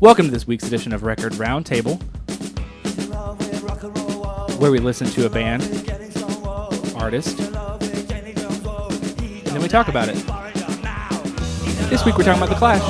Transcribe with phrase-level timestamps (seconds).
[0.00, 2.02] Welcome to this week's edition of Record Roundtable,
[4.58, 5.62] where we listen to a band,
[6.96, 7.54] artist, and
[9.46, 10.16] then we talk about it.
[11.88, 12.82] This week we're talking about The Clash.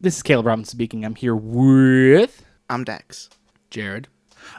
[0.00, 1.04] This is Caleb Robinson speaking.
[1.04, 3.30] I'm here with I'm Dex.
[3.70, 4.08] Jared.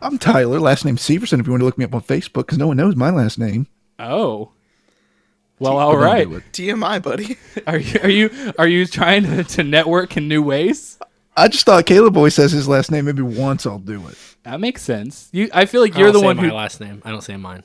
[0.01, 0.59] I'm Tyler.
[0.59, 1.39] Last name Severson.
[1.39, 3.37] If you want to look me up on Facebook, because no one knows my last
[3.39, 3.67] name.
[3.99, 4.51] Oh.
[5.61, 6.27] Well, all But don't right.
[6.29, 6.43] do it.
[6.53, 7.37] TMI, buddy.
[7.67, 10.97] Are you are you are you trying to, to network in new ways?
[11.37, 13.05] I just thought Caleb always says his last name.
[13.05, 14.17] Maybe once I'll do it.
[14.43, 15.29] That makes sense.
[15.31, 16.51] You, I feel like I you're don't the say one my who.
[16.53, 17.01] last name.
[17.05, 17.63] I don't say mine.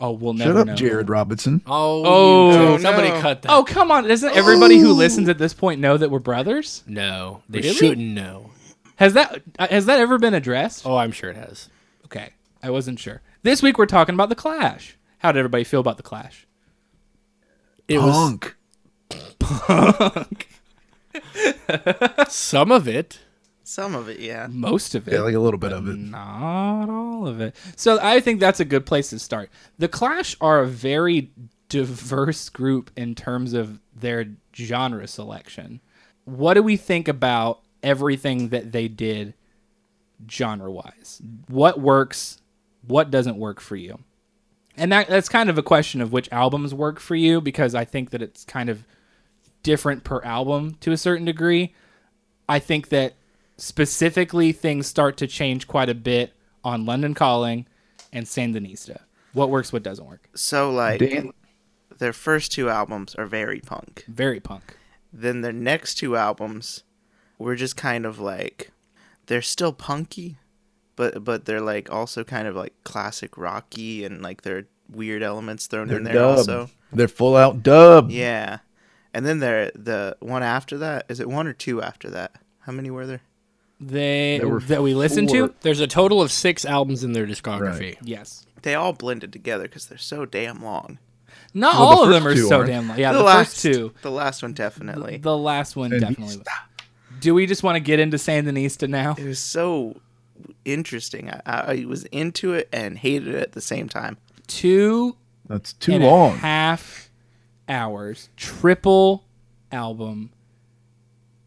[0.00, 0.74] Oh, we'll never Shut up, know.
[0.76, 1.60] Jared Robinson.
[1.66, 3.20] Oh, Oh, you- somebody no.
[3.20, 3.52] cut that.
[3.52, 4.06] Oh, come on!
[4.08, 6.82] Doesn't everybody who listens at this point know that we're brothers?
[6.86, 7.74] no, they Really?
[7.74, 8.50] shouldn't know.
[8.96, 10.86] Has that uh, has that ever been addressed?
[10.86, 11.68] Oh, I'm sure it has.
[12.06, 12.30] Okay,
[12.62, 13.20] I wasn't sure.
[13.42, 14.96] This week we're talking about the Clash.
[15.18, 16.46] How did everybody feel about the Clash?
[17.92, 18.38] It was
[19.38, 20.48] Punk.
[22.28, 23.20] some of it.
[23.64, 24.48] Some of it, yeah.
[24.50, 25.14] Most of it.
[25.14, 25.96] Yeah, like a little bit of it.
[25.96, 27.54] Not all of it.
[27.76, 29.50] So I think that's a good place to start.
[29.78, 31.30] The Clash are a very
[31.68, 35.80] diverse group in terms of their genre selection.
[36.24, 39.34] What do we think about everything that they did
[40.30, 41.22] genre wise?
[41.48, 42.40] What works?
[42.86, 44.00] What doesn't work for you?
[44.76, 47.84] And that that's kind of a question of which albums work for you because I
[47.84, 48.84] think that it's kind of
[49.62, 51.74] different per album to a certain degree.
[52.48, 53.14] I think that
[53.56, 56.32] specifically things start to change quite a bit
[56.64, 57.66] on London Calling
[58.12, 59.02] and Sandinista.
[59.32, 60.28] What works, what doesn't work.
[60.34, 61.32] So, like, Dan,
[61.98, 64.04] their first two albums are very punk.
[64.08, 64.76] Very punk.
[65.12, 66.82] Then their next two albums
[67.38, 68.72] were just kind of like,
[69.26, 70.36] they're still punky,
[71.02, 75.22] but but they're like also kind of like classic rocky and like there are weird
[75.22, 76.38] elements thrown they're in there dub.
[76.38, 76.70] also.
[76.92, 78.10] They're full out dub.
[78.10, 78.58] Yeah.
[79.14, 82.32] And then there the one after that, is it one or two after that?
[82.60, 83.22] How many were there?
[83.80, 85.48] They There were that we listened four.
[85.48, 85.54] to.
[85.62, 87.96] There's a total of six albums in their discography.
[88.02, 88.46] Yes.
[88.62, 90.98] They all blended together because they're so damn long.
[91.52, 92.68] Not Well, the all of them are so aren't.
[92.70, 92.98] damn long.
[92.98, 93.92] Yeah, the, the, last first two.
[94.02, 95.16] The last one definitely.
[95.18, 96.00] The last one Sandinista.
[96.00, 96.44] definitely.
[97.20, 99.14] Do we just want to get into Sandinista now?
[99.18, 100.00] it was so
[100.64, 101.30] interesting.
[101.30, 104.18] I, I was into it and hated it at the same time.
[104.46, 105.16] Two
[105.48, 106.36] That's too and a long.
[106.38, 107.10] half
[107.68, 108.28] hours.
[108.36, 109.24] Triple
[109.70, 110.30] album.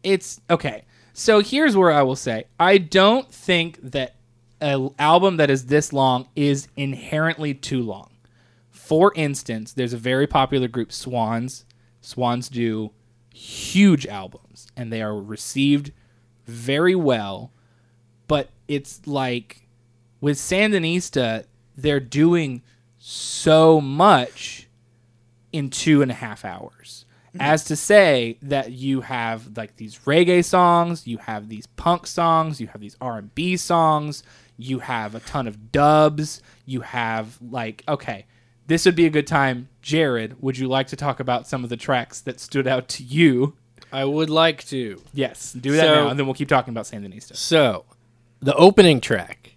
[0.02, 0.84] It's okay.
[1.12, 4.16] So here's where I will say I don't think that
[4.60, 8.10] an album that is this long is inherently too long.
[8.70, 11.64] For instance, there's a very popular group, Swans.
[12.00, 12.92] Swans do
[13.34, 15.92] huge albums and they are received
[16.46, 17.50] very well,
[18.28, 19.66] but it's like
[20.20, 21.44] with Sandinista,
[21.76, 22.62] they're doing
[22.98, 24.68] so much
[25.52, 27.04] in two and a half hours.
[27.28, 27.40] Mm-hmm.
[27.40, 32.60] As to say that you have like these reggae songs, you have these punk songs,
[32.60, 34.22] you have these R and B songs,
[34.56, 38.26] you have a ton of dubs, you have like okay,
[38.66, 39.68] this would be a good time.
[39.82, 43.02] Jared, would you like to talk about some of the tracks that stood out to
[43.04, 43.54] you?
[43.92, 45.00] I would like to.
[45.14, 47.36] Yes, do that So- now, and then we'll keep talking about Sandinista.
[47.36, 47.84] So,
[48.40, 49.56] the opening track,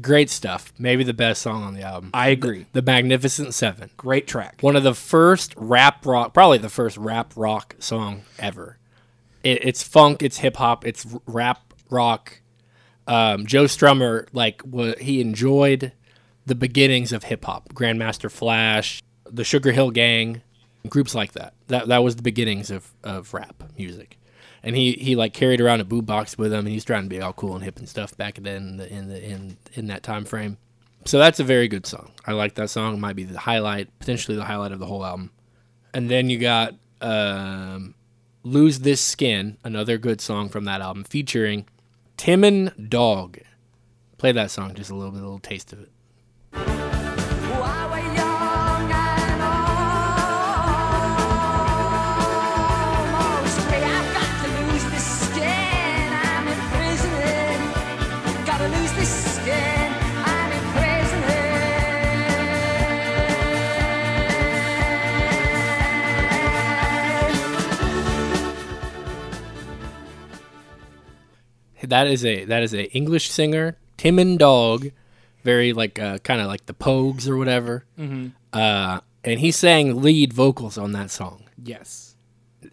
[0.00, 0.72] great stuff.
[0.78, 2.10] Maybe the best song on the album.
[2.14, 2.66] I agree.
[2.72, 3.90] The Magnificent Seven.
[3.96, 4.58] Great track.
[4.60, 8.78] One of the first rap rock, probably the first rap rock song ever.
[9.42, 12.40] It, it's funk, it's hip hop, it's rap rock.
[13.06, 14.62] Um, Joe Strummer, like,
[14.98, 15.92] he enjoyed
[16.44, 17.72] the beginnings of hip hop.
[17.72, 20.42] Grandmaster Flash, the Sugar Hill Gang,
[20.88, 21.54] groups like that.
[21.68, 24.17] That that was the beginnings of, of rap music.
[24.68, 27.22] And he, he like carried around a boombox with him, and he's trying to be
[27.22, 30.02] all cool and hip and stuff back then in the, in the in in that
[30.02, 30.58] time frame.
[31.06, 32.12] So that's a very good song.
[32.26, 32.92] I like that song.
[32.92, 35.30] It might be the highlight, potentially the highlight of the whole album.
[35.94, 37.94] And then you got um,
[38.42, 41.64] "Lose This Skin," another good song from that album, featuring
[42.18, 43.38] Tymon Dogg.
[44.18, 45.90] Play that song, just a little bit, a little taste of it.
[71.88, 74.88] That is a that is a English singer, Tymon Dogg,
[75.44, 77.84] very like uh, kind of like the Pogues or whatever.
[77.98, 78.28] Mm-hmm.
[78.52, 81.44] Uh, and he sang lead vocals on that song.
[81.62, 82.14] Yes.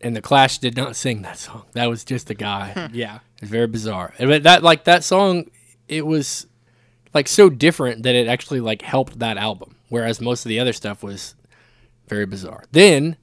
[0.01, 1.63] And the Clash did not sing that song.
[1.73, 2.89] That was just a guy.
[2.93, 3.19] Yeah.
[3.41, 4.13] It's very bizarre.
[4.17, 5.49] But that like that song,
[5.87, 6.47] it was
[7.13, 9.75] like so different that it actually like helped that album.
[9.89, 11.35] Whereas most of the other stuff was
[12.07, 12.63] very bizarre.
[12.71, 13.17] Then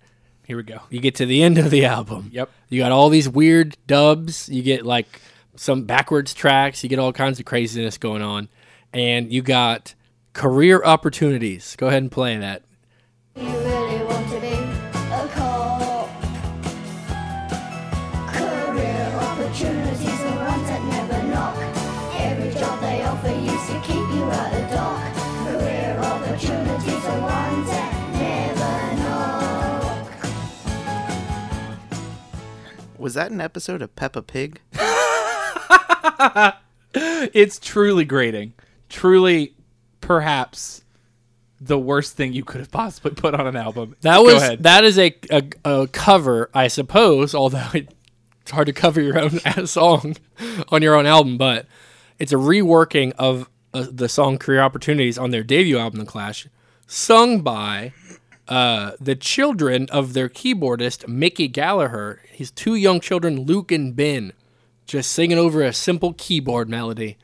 [0.45, 0.81] Here we go.
[0.91, 2.31] You get to the end of the album.
[2.33, 2.51] Yep.
[2.69, 4.49] You got all these weird dubs.
[4.49, 5.21] You get like
[5.57, 6.83] some backwards tracks.
[6.83, 8.49] You get all kinds of craziness going on.
[8.93, 9.95] And you got
[10.33, 11.77] career opportunities.
[11.77, 12.63] Go ahead and play that.
[13.37, 16.09] You really want to be a cop.
[18.29, 21.57] Career opportunities are ones that never knock.
[22.15, 25.15] Every job they offer used to keep you at the dock.
[25.47, 30.13] Career opportunities are ones that never knock.
[32.99, 34.61] Was that an episode of Peppa Pig?
[36.95, 38.53] It's truly grating.
[38.91, 39.55] Truly,
[40.03, 40.85] perhaps
[41.59, 43.97] the worst thing you could have possibly put on an album.
[44.03, 44.63] That Go was ahead.
[44.65, 47.35] that is a, a a cover, I suppose.
[47.35, 50.17] Although it's hard to cover your own song
[50.69, 51.67] on your own album, but
[52.19, 56.47] it's a reworking of uh, the song "Career Opportunities" on their debut album, The Clash,
[56.87, 57.93] sung by
[58.49, 62.21] uh, the children of their keyboardist Mickey Gallagher.
[62.31, 64.33] His two young children, Luke and Ben,
[64.87, 67.17] just singing over a simple keyboard melody.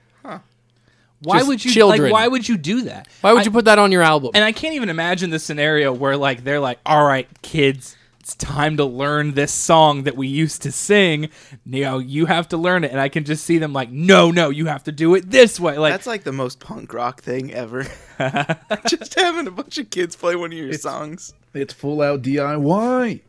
[1.20, 2.02] why just would you children.
[2.04, 2.12] like?
[2.12, 3.08] Why would you do that?
[3.22, 4.30] Why would I- you put that on your album?
[4.34, 8.36] And I can't even imagine the scenario where like they're like, "All right, kids, it's
[8.36, 11.28] time to learn this song that we used to sing.
[11.66, 14.30] You know, you have to learn it." And I can just see them like, "No,
[14.30, 17.20] no, you have to do it this way." Like, That's like the most punk rock
[17.22, 17.84] thing ever.
[18.86, 21.34] Just having a bunch of kids play one of your songs.
[21.54, 23.20] It's full out DIY.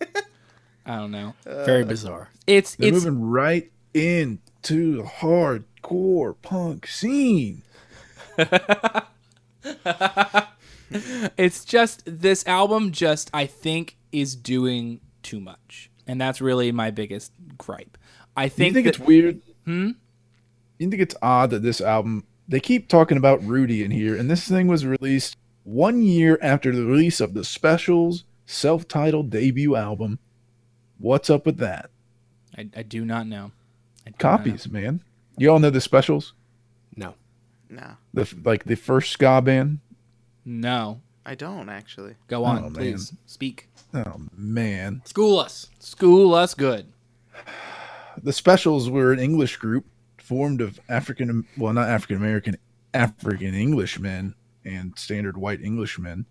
[0.86, 1.34] I don't know.
[1.44, 2.30] Very bizarre.
[2.46, 7.62] It's They're it's moving right into the hardcore punk scene.
[11.36, 15.90] it's just this album just I think is doing too much.
[16.06, 17.96] And that's really my biggest gripe.
[18.36, 19.40] I Do you think, think that, it's weird?
[19.64, 19.90] Hmm.
[20.78, 22.24] You think it's odd that this album?
[22.48, 26.74] They keep talking about Rudy in here, and this thing was released one year after
[26.74, 30.18] the release of the Specials' self-titled debut album.
[31.00, 31.90] What's up with that?
[32.56, 33.52] I, I do not know.
[34.06, 35.02] I do not Copies, man.
[35.38, 36.34] You all know the Specials,
[36.94, 37.14] No.
[37.72, 39.78] No, the like the first ska band.
[40.44, 41.00] No.
[41.24, 42.14] I don't actually.
[42.28, 42.72] Go on, Oh, man.
[42.72, 43.12] please.
[43.26, 43.68] Speak.
[43.94, 45.68] Oh man, School us.
[45.78, 46.86] School us good.
[48.22, 49.86] the Specials were an English group
[50.18, 52.56] formed of African, well, not African American,
[52.92, 56.26] African Englishmen and standard white Englishmen,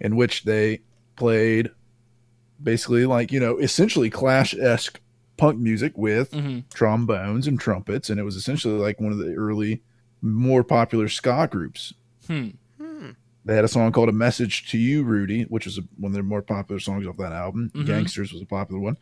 [0.00, 0.80] in which they
[1.16, 1.70] played
[2.62, 5.00] basically like you know essentially Clash esque
[5.36, 6.64] punk music with Mhm.
[6.72, 9.82] trombones and trumpets, and it was essentially like one of the early,
[10.20, 11.92] more popular ska groups.
[12.26, 12.48] Hmm.
[13.44, 16.14] They had a song called "A Message to You, Rudy," which was a, one of
[16.14, 17.72] their more popular songs off that album.
[17.74, 17.86] Mhm.
[17.86, 18.96] "Gangsters" was a popular one,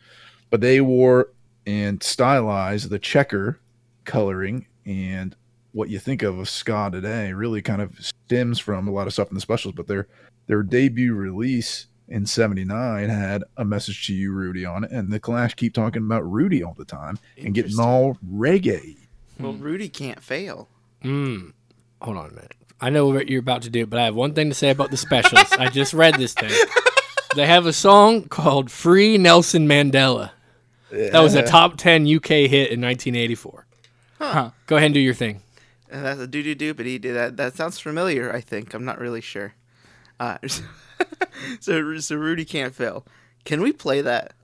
[0.49, 1.29] but they wore
[1.67, 3.59] and stylized the checker
[4.07, 5.37] coloring and
[5.73, 9.13] what you think of of ska today really kind of stems from a lot of
[9.13, 9.75] stuff in the specials.
[9.75, 10.07] But their
[10.47, 15.21] their debut release in '79 had "A Message to You, Rudy" on it, and the
[15.21, 18.97] Clash keep talking about Rudy all the time and getting all reggae.
[19.39, 20.69] Well, Rudy can't fail.
[21.03, 21.53] Mm.
[22.03, 22.55] Hold on a minute.
[22.81, 24.91] I know what you're about to do, but I have one thing to say about
[24.91, 25.53] the specials.
[25.53, 26.51] I just read this thing.
[27.37, 30.33] They have a song called Free Nelson Mandela.
[30.91, 33.67] That was a top 10 UK hit in 1984.
[34.19, 34.51] Huh.
[34.67, 35.41] Go ahead and do your thing.
[35.89, 37.37] And that's a doo doo doo, but he did that.
[37.37, 38.33] That sounds familiar.
[38.33, 39.55] I think I'm not really sure.
[40.21, 40.39] Uh,
[41.61, 43.05] so so Rudy can't fail.
[43.45, 44.35] Can we play that?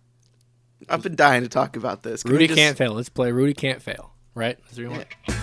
[0.89, 2.23] I've been dying to talk about this.
[2.23, 2.93] Can Rudy just- Can't Fail.
[2.95, 4.13] Let's play Rudy Can't Fail.
[4.35, 4.59] Right?
[4.65, 5.07] That's what you want?
[5.29, 5.37] Sing,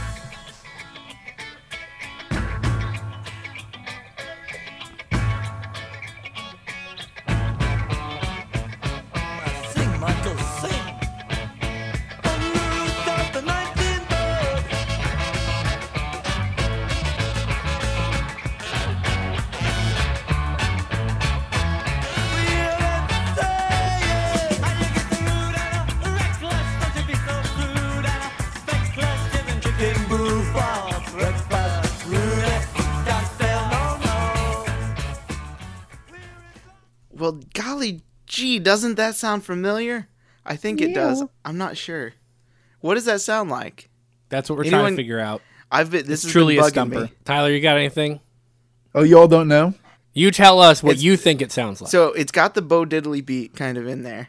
[38.63, 40.07] doesn't that sound familiar?
[40.45, 41.23] I think it does.
[41.45, 42.13] I'm not sure.
[42.81, 43.89] What does that sound like?
[44.29, 45.41] That's what we're trying to figure out.
[45.71, 46.01] I've been.
[46.05, 47.01] This It's is truly a bugging stumper.
[47.01, 47.11] me.
[47.25, 48.19] Tyler, you got anything?
[48.93, 49.73] Oh, y'all don't know?
[50.13, 51.89] You tell us what It's- you think it sounds like.
[51.89, 54.27] So it's got the Bo Diddley beat kind of in there.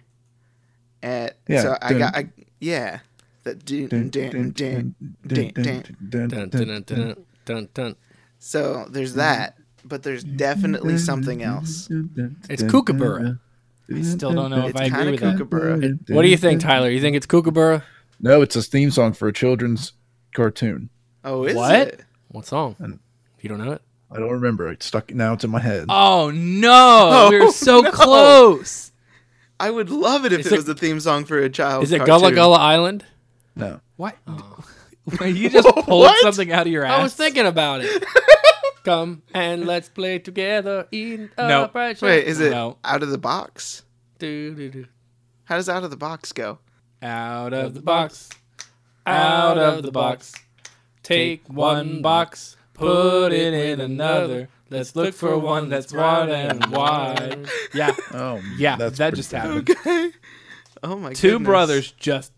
[1.02, 2.28] And Yeah, so I dun- got I,
[2.60, 3.00] yeah.
[3.42, 4.94] That dun, dun, dun, dun, dun,
[5.52, 5.52] dun.
[6.08, 7.96] dun, dun, dun, dun, dun, dun.
[8.38, 11.88] So there's that, but there's definitely something else.
[12.48, 13.38] It's Kookaburra.
[13.92, 15.36] I still don't know if It's I agree kind of with that.
[15.38, 16.14] kookaburra.
[16.14, 16.88] What do you think, Tyler?
[16.90, 17.82] You think it's Kookaburra?
[18.20, 19.92] No, it's a theme song for a children's
[20.34, 20.88] cartoon.
[21.24, 21.74] Oh, is What?
[21.88, 22.00] it?
[22.28, 22.76] What song?
[23.40, 23.82] You don't know it?
[24.10, 24.68] I don't remember.
[24.70, 25.32] It's stuck now.
[25.34, 25.86] It's in my head.
[25.88, 26.70] Oh no,
[27.12, 27.90] Oh, we were so no.
[27.90, 28.92] close.
[29.60, 31.82] I would love it if Is it, it- was a theme song for a child.
[31.84, 32.18] Is it cartoon.
[32.20, 33.04] Gullah Gullah Island?
[33.56, 33.80] No.
[33.96, 34.16] What?
[34.26, 34.58] Oh.
[35.26, 36.22] you just pulled What?
[36.22, 36.98] something out of your ass.
[36.98, 38.04] I was thinking about it.
[38.84, 41.68] Come and let's play together in a No.
[41.68, 42.76] bright Wait, is it No.
[42.84, 43.82] out of the box?
[44.18, 44.86] Do, do, do.
[45.44, 46.58] How does out of the box go?
[47.02, 48.30] out of the box.
[49.06, 50.32] Out of the box.
[51.02, 54.48] Take one box, put it in another.
[54.70, 57.46] Let's look for one that's wide and wide.
[57.74, 59.68] Yeah, Oh, yeah, that just happened.
[59.70, 60.10] Okay.
[60.82, 61.46] Oh my Two goodness.
[61.46, 62.32] brothers just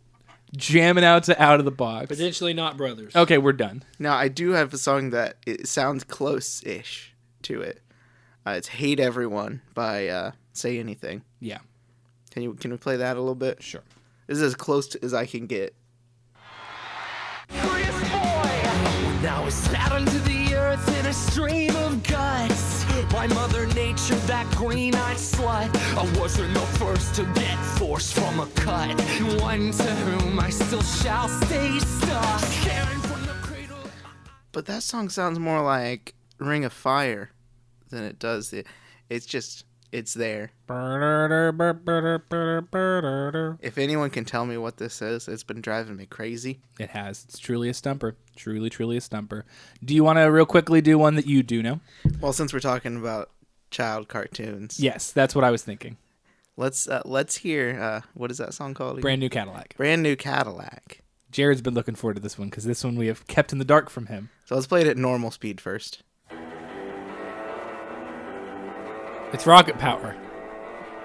[0.57, 2.07] jamming out to out of the box.
[2.09, 3.15] Potentially not brothers.
[3.15, 3.83] Okay, we're done.
[3.99, 7.81] Now I do have a song that it sounds close-ish to it.
[8.47, 11.23] Uh, it's "Hate Everyone" by uh, Say Anything.
[11.41, 11.59] Yeah,
[12.31, 13.63] Can you can we play that a little bit?
[13.63, 13.83] sure.
[14.27, 15.75] This is as close to, as I can get.
[19.23, 22.76] Now I spat onto the earth in a stream of guts.
[23.11, 25.75] By Mother Nature, that green-eyed slut.
[25.97, 29.01] I wasn't the first to get forced from a cut.
[29.41, 32.43] One to whom I still shall stay stuck.
[34.53, 37.31] But that song sounds more like "Ring of Fire"
[37.91, 38.55] than it does.
[39.09, 39.65] It's just
[39.97, 40.51] it's there.
[43.63, 46.61] If anyone can tell me what this is, it's been driving me crazy.
[46.79, 47.25] It has.
[47.29, 48.17] It's truly a stumper.
[48.37, 49.45] Truly, truly a stumper.
[49.85, 51.81] Do you want to real quickly do one that you do know?
[52.21, 53.31] Well, since we're talking about
[53.71, 55.97] child cartoons, Yes, that's what I was thinking.
[56.57, 58.93] let's uh, let's hear uh, what is that song called?
[58.95, 59.03] again?
[59.03, 59.77] Brand new Cadillac.
[59.77, 61.01] Brand new Cadillac.
[61.31, 63.65] Jared's been looking forward to this one because this one we have kept in the
[63.65, 64.29] dark from him.
[64.45, 66.03] So let's play it at normal speed first.
[69.37, 70.17] It's rocket power.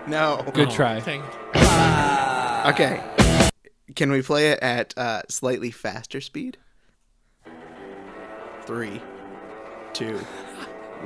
[0.07, 0.41] No.
[0.53, 1.01] Good Oh, try.
[1.01, 2.69] dang it.
[2.69, 3.03] Okay.
[3.93, 6.55] Can we play it at uh, slightly faster speed?
[8.61, 9.01] Three,
[9.91, 10.15] two,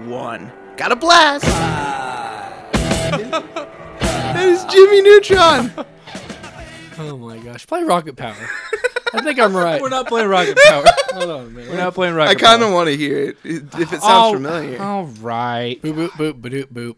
[0.03, 0.51] one.
[0.77, 1.45] Got a blast!
[3.15, 5.73] that is Jimmy Neutron!
[6.99, 7.65] Oh my gosh.
[7.65, 8.35] Play rocket power.
[9.15, 9.81] I think I'm right.
[9.81, 10.83] We're not playing Rocket Power.
[11.13, 11.69] Hold on, man.
[11.69, 12.67] We're not playing Rocket I kind Power.
[12.69, 14.79] of want to hear it if it sounds Oh, familiar.
[14.79, 15.81] All right.
[15.81, 16.95] Boop boop boop boop boop.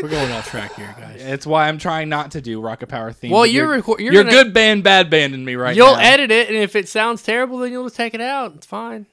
[0.00, 1.20] We're going off track here, guys.
[1.20, 3.32] It's why I'm trying not to do Rocket Power theme.
[3.32, 6.00] Well, but you're record- you're you're gonna- good band, bad banding me right You'll now.
[6.00, 8.54] edit it, and if it sounds terrible, then you'll just take it out.
[8.54, 9.06] It's fine.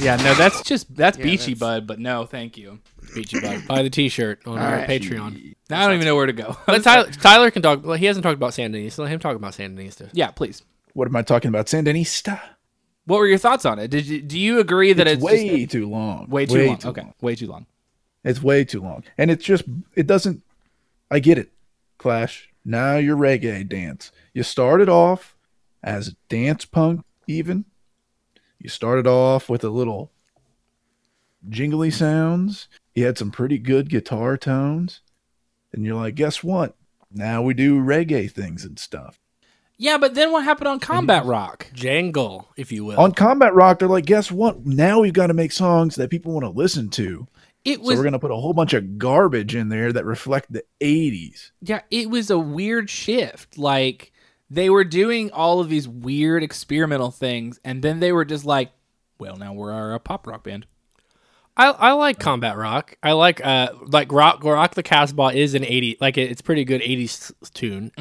[0.00, 2.78] Yeah, no, that's just that's Yeah, Beachy that's- Bud, but no, thank you.
[3.14, 3.66] Beachy Bud.
[3.68, 4.88] Buy the T-shirt on our right.
[4.88, 5.54] Patreon.
[5.68, 6.56] Now I don't even know where to go.
[6.66, 7.84] Let Tyler, Tyler can talk.
[7.84, 8.98] Well, he hasn't talked about Sandinista.
[9.00, 10.08] Let him talk about Sandinista.
[10.14, 10.62] yeah, please.
[10.94, 11.66] What am I talking about?
[11.66, 12.40] Sandinista.
[13.10, 13.88] What were your thoughts on it?
[13.88, 16.28] Did you do you agree that It's, it's, way just, too long.
[16.28, 16.78] way too long?
[16.84, 17.66] okay, way too long.
[18.22, 19.02] It's way too long.
[19.18, 19.64] And it's just,
[19.96, 20.44] it doesn't,
[21.10, 21.50] I get it.
[21.98, 24.12] Clash, now you're reggae dance.
[24.32, 25.36] You started off
[25.82, 27.64] as dance punk, even.
[28.60, 30.12] You started off with a little
[31.48, 32.68] jingly sounds.
[32.94, 35.00] You had some pretty good guitar tones.
[35.72, 36.76] And you're like, guess what?
[37.10, 39.18] Now we do reggae things and stuff.
[39.82, 41.68] Yeah, but then what happened on Combat Rock?
[41.72, 43.00] Jangle, if you will.
[43.00, 44.66] On Combat Rock, they're like, guess what?
[44.66, 47.26] Now we've got to make songs that people want to listen to.
[47.64, 50.04] It was, So we're going to put a whole bunch of garbage in there that
[50.04, 51.52] reflect the 80s.
[51.62, 53.56] yeah, it was a weird shift.
[53.56, 54.12] Like
[54.50, 58.72] they were doing all of these weird experimental things, and then they were just like,
[59.18, 60.66] "Well, now we're a pop rock band."
[61.56, 62.96] I, I like combat rock.
[63.02, 66.80] I like uh like rock rock the Casbah is an eighty like it's pretty good
[66.82, 67.92] eighties tune.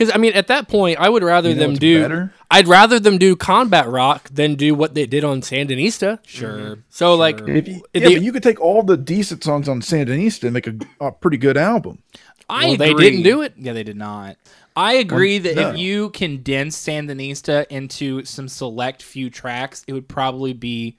[0.00, 2.00] Because I mean, at that point, I would rather You know them do.
[2.00, 2.32] better?
[2.50, 6.20] I'd rather them do combat rock than do what they did on Sandinista.
[6.26, 6.56] Sure.
[6.56, 6.80] Mm-hmm.
[6.88, 9.68] So like, If you, If yeah, they- but you could take all the decent songs
[9.68, 11.98] on Sandinista and make a, a pretty good album.
[12.48, 13.52] I Well, they didn't do it?
[13.58, 14.38] Yeah, they did not.
[14.74, 15.68] I agree that no.
[15.72, 20.96] if you condense Sandinista into some select few tracks, it would probably be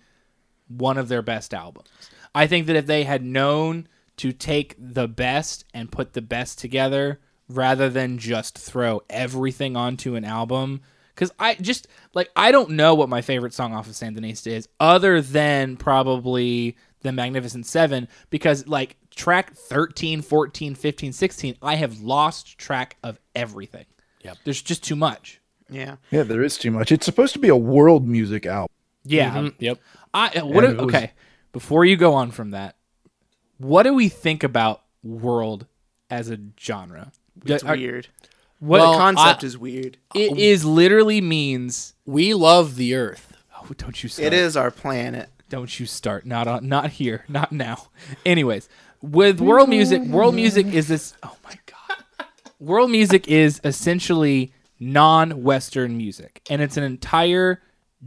[0.67, 1.89] one of their best albums.
[2.35, 6.59] I think that if they had known to take the best and put the best
[6.59, 7.19] together
[7.55, 10.81] rather than just throw everything onto an album
[11.15, 14.67] cuz I just like I don't know what my favorite song off of Sandinista is
[14.79, 21.99] other than probably the Magnificent 7 because like track 13, 14, 15, 16 I have
[22.01, 23.85] lost track of everything.
[24.23, 24.37] Yep.
[24.45, 25.41] There's just too much.
[25.69, 25.95] Yeah.
[26.11, 26.91] Yeah, there is too much.
[26.91, 28.67] It's supposed to be a world music album.
[29.03, 29.33] Yeah.
[29.33, 29.79] Mhm, yep.
[30.13, 30.63] I uh, what?
[30.65, 31.11] And do- it was- okay,
[31.53, 32.75] before you go on from that,
[33.57, 35.65] what do we think about world
[36.09, 37.11] as a genre?
[37.45, 38.07] It's are- weird.
[38.59, 39.97] What the Well, concept I- is weird.
[40.13, 41.93] it is literally means.
[42.05, 43.33] We love the Earth.
[43.59, 44.27] Oh, don't you start?
[44.27, 45.29] It is our planet.
[45.49, 46.25] Don't you start?
[46.25, 46.67] Not on.
[46.67, 47.25] Not here.
[47.27, 47.87] Not now.
[48.25, 48.69] Anyways,
[49.01, 51.13] with world music, world music is this.
[51.23, 52.27] Oh my god.
[52.59, 57.61] World music is essentially non-Western music, and it's an entire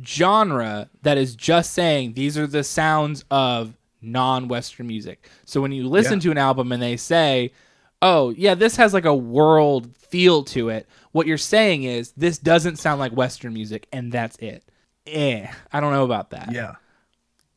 [0.04, 5.28] genre that is just saying these are the sounds of non-Western music.
[5.44, 6.20] So when you listen Yeah.
[6.20, 7.52] to an album and they say,
[8.04, 12.38] "Oh, yeah, this has like a world feel to it," what you're saying is this
[12.38, 14.64] doesn't sound like Western music, and that's it.
[15.06, 16.52] Eh, I don't know about that.
[16.52, 16.74] Yeah.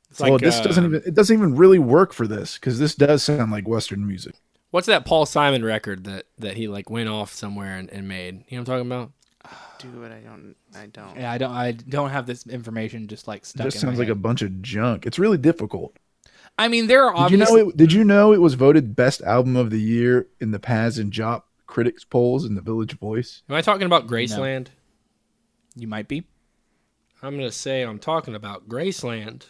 [0.10, 2.80] It's well, like, this uh, doesn't even it doesn't even really work for this because
[2.80, 4.36] this does sound like Western music.
[4.72, 8.44] What's that Paul Simon record that that he like went off somewhere and, and made?
[8.48, 9.12] You know what I'm talking about?
[9.80, 10.12] Do it.
[10.12, 10.56] I don't.
[10.76, 11.18] I don't.
[11.18, 11.52] Yeah, I don't.
[11.52, 13.66] I don't have this information just like It stuck.
[13.66, 15.06] just in my sounds like a bunch of junk.
[15.06, 15.96] It's really difficult.
[16.58, 17.78] I mean, there are Did you know it?
[17.78, 21.10] Did you know it was voted best album of the year in the Pazz &
[21.10, 23.44] Jop critics polls in the Village Voice?
[23.50, 24.68] Am I talking about Graceland?
[25.76, 26.26] you might be.
[27.22, 29.44] I'm gonna say I'm talking about Graceland.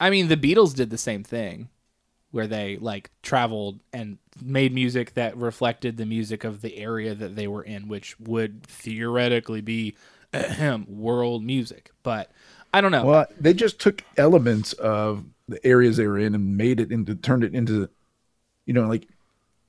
[0.00, 1.68] I mean, the Beatles did the same thing,
[2.30, 7.36] where they like traveled and made music that reflected the music of the area that
[7.36, 9.94] they were in, which would theoretically be
[10.86, 11.90] world music.
[12.02, 12.30] But
[12.74, 13.04] I don't know.
[13.04, 17.14] Well, they just took elements of the areas they were in and made it into
[17.14, 17.88] turned it into,
[18.66, 19.08] you know, like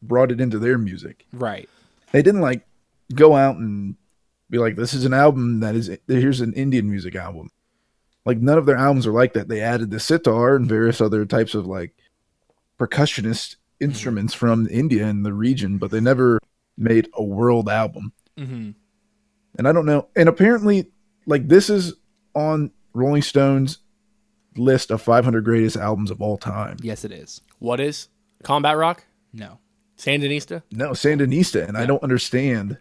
[0.01, 1.25] brought it into their music.
[1.31, 1.69] right.
[2.11, 2.65] They didn't like
[3.15, 3.95] go out and
[4.49, 7.49] be like, "This is an album that is here's an Indian music album."
[8.25, 9.47] Like none of their albums are like that.
[9.47, 11.93] They added the sitar and various other types of like
[12.79, 16.39] percussionist instruments from India and the region, but they never
[16.77, 18.13] made a world album.
[18.37, 18.71] hmm
[19.57, 20.07] And I don't know.
[20.15, 20.91] And apparently,
[21.25, 21.93] like this is
[22.35, 23.79] on Rolling Stone's
[24.57, 26.77] list of 500 greatest albums of all time.
[26.81, 27.41] Yes, it is.
[27.59, 28.09] What is
[28.43, 29.03] Combat Rock?
[29.33, 29.59] No.
[29.97, 30.63] Sandinista?
[30.71, 32.77] No, Sandinista, and I don't understand.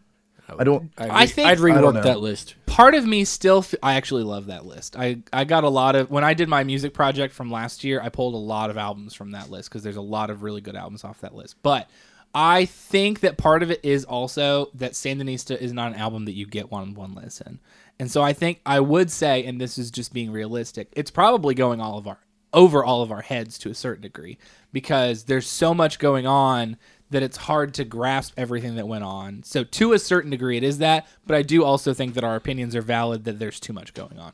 [0.58, 0.90] I don't.
[0.98, 2.56] I'd I think- I'd rework that list.
[2.66, 5.94] part of me still f- i actually love that list i i got a lot
[5.94, 8.76] of when i did my music project from last year i pulled a lot of
[8.76, 11.56] albums from that list because there's a lot of really good albums off that list
[11.62, 11.88] but
[12.34, 16.32] i think that part of it is also that sandinista is not an album that
[16.32, 17.60] you get one one listen
[18.02, 21.54] and so i think i would say and this is just being realistic it's probably
[21.54, 22.18] going all of our
[22.52, 24.36] over all of our heads to a certain degree
[24.72, 26.76] because there's so much going on
[27.10, 29.42] that it's hard to grasp everything that went on.
[29.42, 32.36] So to a certain degree it is that, but I do also think that our
[32.36, 34.32] opinions are valid that there's too much going on.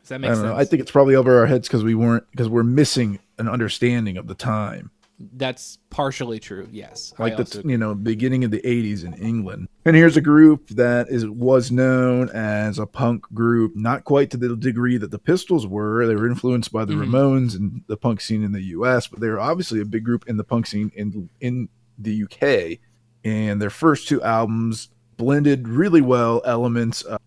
[0.00, 0.46] Does that I make don't sense?
[0.46, 0.56] know.
[0.56, 4.16] I think it's probably over our heads because we weren't because we're missing an understanding
[4.16, 4.90] of the time,
[5.34, 6.66] that's partially true.
[6.72, 7.12] Yes.
[7.18, 9.68] I like the also- you know beginning of the 80s in England.
[9.84, 14.36] And here's a group that is was known as a punk group, not quite to
[14.38, 16.06] the degree that the Pistols were.
[16.06, 17.06] They were influenced by the Mhm.
[17.10, 20.24] Ramones and the punk scene in the U.S., but they were obviously a big group
[20.26, 22.80] in the punk scene in in the UK.
[23.22, 27.20] And their first two albums blended really well elements of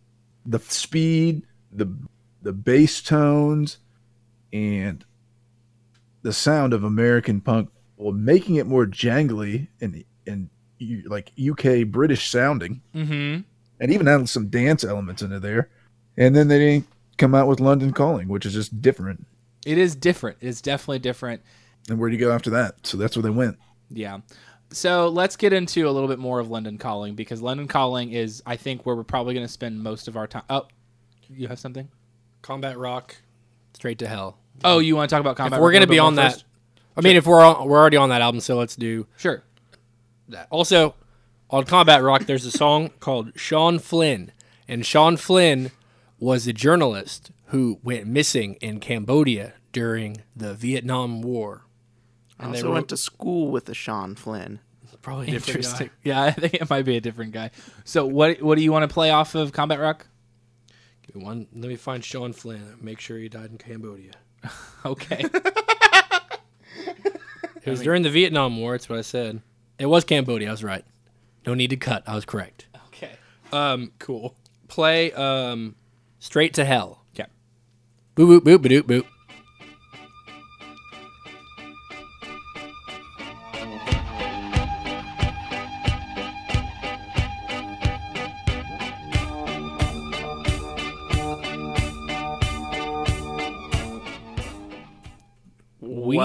[0.45, 1.87] the speed, the
[2.41, 3.77] the bass tones,
[4.51, 5.05] and
[6.23, 10.49] the sound of American punk, while making it more jangly and and
[11.05, 13.43] like UK British sounding, Mhm.
[13.79, 15.69] and even added some dance elements into there.
[16.17, 19.25] And then they didn't come out with London Calling, which is just different.
[19.65, 20.37] It is different.
[20.41, 21.41] It's definitely different.
[21.89, 22.85] And where do you go after that?
[22.85, 23.57] So that's where they went.
[23.89, 24.19] Yeah.
[24.71, 28.41] So let's get into a little bit more of London Calling because London Calling is,
[28.45, 30.43] I think, where we're probably going to spend most of our time.
[30.49, 30.67] Oh,
[31.29, 31.87] you have something?
[32.41, 33.15] Combat Rock,
[33.73, 34.37] straight to hell.
[34.63, 35.61] Oh, you want to talk about If combat?
[35.61, 36.43] we're gonna be on more that,
[36.95, 37.05] first?
[37.05, 39.43] I mean, if we're on, we're already on that album, so let's do sure.
[40.29, 40.47] that.
[40.49, 40.95] Also,
[41.49, 44.31] on Combat Rock, there's a song called Sean Flynn,
[44.67, 45.71] and Sean Flynn
[46.19, 51.65] was a journalist who went missing in Cambodia during the Vietnam War.
[52.39, 54.59] And they also wrote- went to school with a Sean Flynn.
[55.01, 55.87] Probably a different Interesting.
[55.87, 55.93] guy.
[56.03, 57.51] Yeah, I think it might be a different guy.
[57.83, 60.07] So what what do you want to play off of Combat Rock?
[61.05, 62.77] Give me One, let me find Sean Flynn.
[62.81, 64.13] Make sure he died in Cambodia.
[64.85, 65.25] Okay.
[67.65, 68.73] It was during the Vietnam War.
[68.73, 69.41] That's what I said.
[69.79, 70.49] It was Cambodia.
[70.49, 70.85] I was right.
[71.45, 72.03] No need to cut.
[72.07, 72.67] I was correct.
[72.87, 73.11] okay.
[73.51, 74.35] Um, cool.
[74.67, 75.75] Play um,
[76.19, 77.03] straight to hell.
[77.13, 77.29] Okay.
[78.15, 79.05] Boop boop boop boop boop.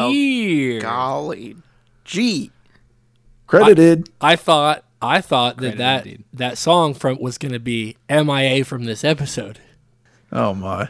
[0.09, 0.83] Well, Weird.
[0.83, 1.57] golly,
[2.05, 2.51] gee,
[3.47, 4.11] Credited.
[4.21, 8.65] I thought I thought that Credit that, that song from was going to be MIA
[8.65, 9.61] from this episode.
[10.33, 10.89] oh my.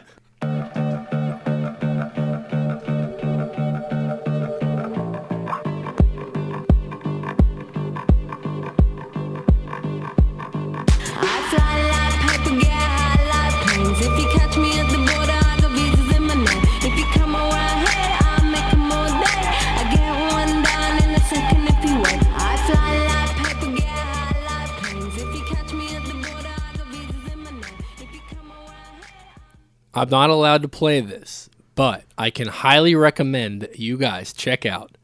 [29.99, 34.65] I'm not allowed to play this, but I can highly recommend that you guys check
[34.65, 34.97] out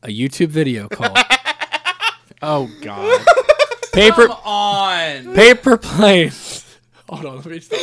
[0.00, 1.18] a YouTube video called
[2.40, 3.26] Oh God.
[3.92, 5.34] Paper on.
[5.34, 6.64] Paper Planes.
[7.08, 7.80] Hold on, let me stop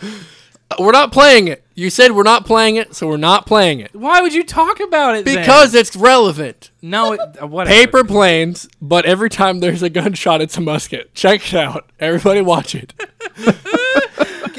[0.00, 0.20] laughing.
[0.78, 1.62] we're not playing it.
[1.74, 4.80] You said we're not playing it, so we're not playing it Why would you talk
[4.80, 5.26] about it?
[5.26, 5.36] then?
[5.40, 6.70] because it's relevant.
[6.80, 7.74] no, it, uh, whatever.
[7.76, 11.12] Paper planes, but every time there's a gunshot, it's a musket.
[11.14, 11.90] Check it out.
[12.00, 12.94] Everybody watch it.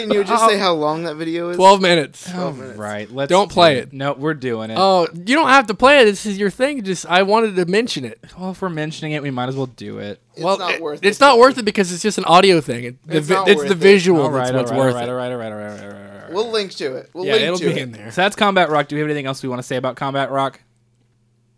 [0.07, 0.49] Can you just oh.
[0.49, 1.57] say how long that video is?
[1.57, 2.29] 12 minutes.
[2.33, 3.09] Oh, right.
[3.11, 3.93] Let's Don't do play it.
[3.93, 4.77] No, we're doing it.
[4.79, 6.05] Oh, you don't have to play it.
[6.05, 6.83] This is your thing.
[6.83, 8.19] Just I wanted to mention it.
[8.37, 10.19] well, if we're mentioning it, we might as well do it.
[10.33, 11.21] It's well, not it- worth It's it.
[11.21, 12.83] not worth it because it's just an audio thing.
[12.85, 13.77] It, the It's vi- not it's worth the it.
[13.77, 15.11] visual All right, that's what's all right, worth all right, it.
[15.11, 16.33] all right, all right, all right, all right, all right, all right.
[16.33, 17.09] We'll link to it.
[17.13, 17.77] We'll Yeah, link it'll to be it.
[17.77, 18.11] in there.
[18.11, 18.87] So that's Combat Rock.
[18.87, 20.61] Do we have anything else we want to say about Combat Rock?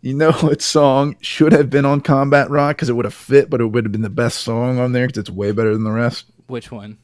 [0.02, 3.48] You know what song should have been on Combat Rock because it would have fit,
[3.50, 5.84] but it would have been the best song on there because it's way better than
[5.84, 6.26] the rest.
[6.46, 6.98] Which one?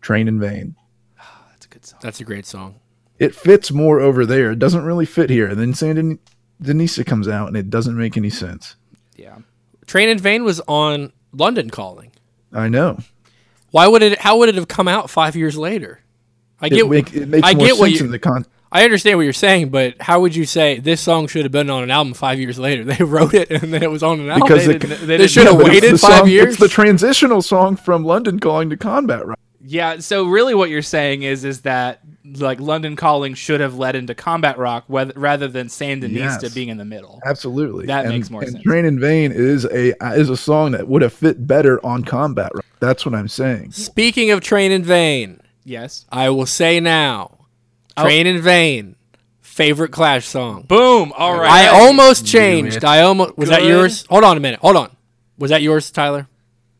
[0.00, 0.74] Train in Vain.
[1.80, 2.00] That's a good song.
[2.02, 2.74] That's a great song.
[3.18, 4.52] It fits more over there.
[4.52, 5.46] It doesn't really fit here.
[5.48, 6.18] And then San
[6.62, 8.76] Denisa comes out and it doesn't make any sense.
[9.16, 9.38] Yeah.
[9.86, 12.12] Train in Vain was on London Calling.
[12.52, 12.98] I know.
[13.70, 14.18] Why would it?
[14.18, 16.00] How would it have come out five years later?
[16.60, 16.88] I It, get.
[16.88, 18.44] make, it makes I more get what sense you- in the con.
[18.72, 21.70] I understand what you're saying, but how would you say this song should have been
[21.70, 22.84] on an album five years later?
[22.96, 24.46] They wrote it and then it was on an album.
[24.48, 26.28] Because they, it- didn't- they they should have Yeah, but it's waited the five song-
[26.28, 26.48] years.
[26.50, 29.38] It's the transitional song from London Calling to Combat Rock.
[29.62, 29.98] Yeah.
[29.98, 34.14] So really, what you're saying is, is that like London Calling should have led into
[34.14, 36.54] Combat Rock, whether, rather than Sandinista Yes.
[36.54, 37.20] being in the middle.
[37.24, 37.86] Absolutely.
[37.86, 38.64] That and, makes more and sense.
[38.64, 42.50] Train in Vain is a is a song that would have fit better on Combat
[42.54, 42.64] Rock.
[42.80, 43.72] That's what I'm saying.
[43.72, 46.06] Speaking of Train in Vain, Yes.
[46.10, 47.36] I will say now,
[47.96, 48.04] Oh.
[48.04, 48.96] Train in Vain,
[49.40, 50.62] favorite Clash song.
[50.62, 51.12] Boom.
[51.16, 51.50] All right.
[51.50, 52.84] I almost changed.
[52.84, 54.06] I almost was that yours?
[54.08, 54.60] Hold on a minute.
[54.60, 54.90] Hold on.
[55.38, 56.28] Was that yours, Tyler?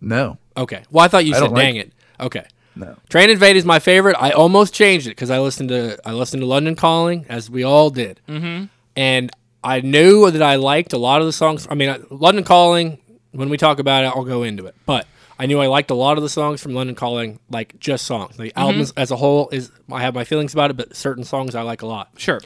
[0.00, 0.38] No.
[0.56, 0.82] Okay.
[0.90, 1.92] Well, I thought you I said don't like dang it.
[2.20, 2.44] Okay.
[2.76, 2.96] No.
[3.09, 4.16] Train in Vain is my favorite.
[4.18, 7.62] I almost changed it because I listened to I listened to London Calling as we
[7.64, 8.66] all did, mm-hmm.
[8.96, 9.30] and
[9.62, 11.66] I knew that I liked a lot of the songs.
[11.70, 12.98] I mean, I- London Calling.
[13.33, 14.74] When we talk about it, I'll go into it.
[14.87, 15.06] But
[15.38, 18.37] I knew I liked a lot of the songs from London Calling, like just songs.
[18.37, 21.54] The albums as a whole is I have my feelings about it, but certain songs
[21.54, 22.11] I like a lot.
[22.16, 22.40] Sure.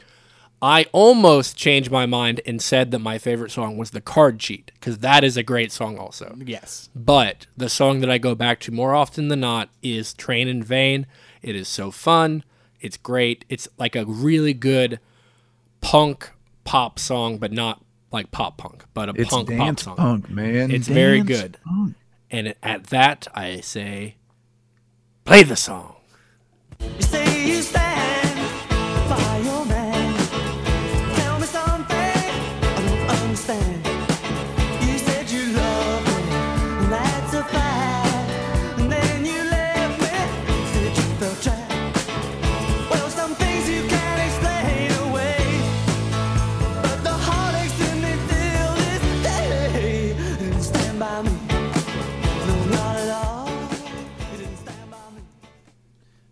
[0.65, 4.71] I almost changed my mind and said that my favorite song was the Card Cheat
[4.73, 6.35] because that is a great song also.
[6.43, 6.89] Yes.
[6.95, 10.63] But the song that I go back to more often than not is Train in
[10.63, 11.05] Vain.
[11.43, 12.43] It is so fun.
[12.81, 13.45] It's great.
[13.47, 14.99] It's like a really good
[15.81, 16.31] punk
[16.63, 19.97] pop song, but not like pop punk, but a It's punk pop dance song.
[19.97, 20.71] punk, man.
[20.71, 21.59] It's very good.
[21.63, 21.93] punk.
[22.31, 24.15] And at that, I say,
[25.25, 25.97] play the song.
[26.79, 27.61] You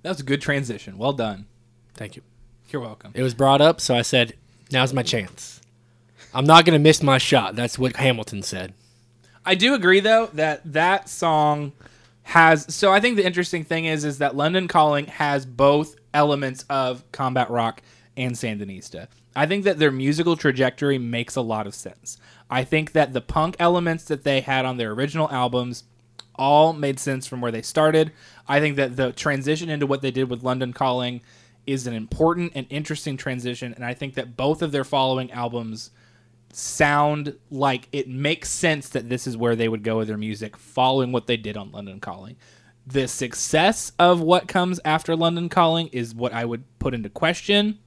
[0.03, 0.97] That was a good transition.
[0.97, 1.47] Well done.
[1.95, 2.21] Thank you.
[2.69, 3.11] You're welcome.
[3.15, 4.33] It was brought up, so I said,
[4.71, 5.61] now's my chance.
[6.33, 7.55] I'm not going to miss my shot.
[7.55, 8.73] That's what Hamilton said.
[9.45, 11.73] I do agree though that that song
[12.23, 16.63] has so I think the interesting thing is is that London Calling has both elements
[16.69, 17.81] of combat rock
[18.15, 19.07] and Sandinista.
[19.35, 22.17] I think that their musical trajectory makes a lot of sense.
[22.49, 25.83] I think that the punk elements that they had on their original albums
[26.35, 28.11] all made sense from where they started.
[28.47, 31.21] I think that the transition into what they did with London Calling
[31.65, 35.91] is an important and interesting transition and I think that both of their following albums
[36.51, 40.55] sound like it makes sense that this is where they would go with their music
[40.55, 42.35] following what they did on London Calling.
[42.85, 47.79] The success of what comes after London Calling is what I would put into question,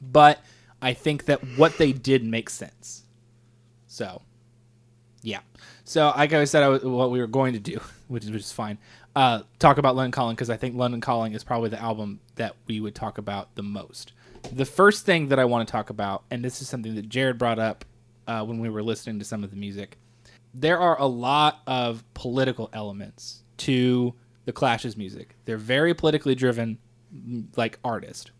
[0.00, 0.40] but
[0.80, 3.02] I think that what they did makes sense.
[3.86, 4.22] So,
[5.22, 5.40] yeah.
[5.88, 8.42] So, like I said, I was, what we were going to do, which is, which
[8.42, 8.76] is fine,
[9.16, 12.56] uh, talk about London Calling because I think London Calling is probably the album that
[12.66, 14.12] we would talk about the most.
[14.52, 17.38] The first thing that I want to talk about, and this is something that Jared
[17.38, 17.86] brought up
[18.26, 19.96] uh, when we were listening to some of the music,
[20.52, 24.12] there are a lot of political elements to
[24.44, 25.36] the Clash's music.
[25.46, 26.76] They're very politically driven,
[27.56, 28.30] like artist,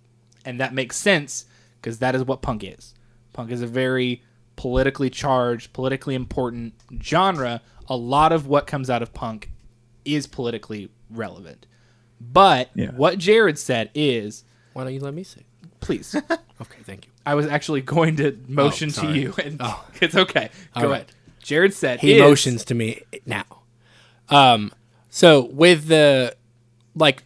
[0.45, 1.47] and that makes sense
[1.81, 2.93] because that is what punk is.
[3.33, 4.23] Punk is a very
[4.59, 7.63] politically charged, politically important genre.
[7.89, 9.51] A lot of what comes out of punk
[10.05, 11.65] is politically relevant.
[12.21, 12.91] But Yeah.
[12.91, 14.43] what Jared said is,
[14.75, 15.47] Why don't you let me say?
[15.81, 16.15] please.
[16.61, 17.13] Okay, thank you.
[17.25, 19.85] I was actually going to motion Oh, to you, and Oh.
[20.01, 20.51] it's okay.
[20.75, 20.95] All Go right.
[21.03, 21.13] ahead.
[21.41, 23.45] Jared said He is- motions to me now.
[24.29, 24.73] Um,
[25.09, 26.35] so with the
[26.97, 27.23] like,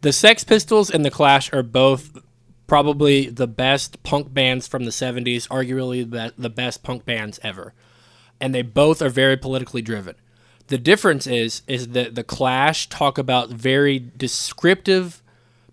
[0.00, 2.18] the Sex Pistols and the Clash are both
[2.72, 7.74] probably the best punk bands from the 70s, arguably the, best punk bands ever.
[8.40, 10.14] And they both are very politically driven.
[10.68, 15.22] The difference is is that the Clash talk about very descriptive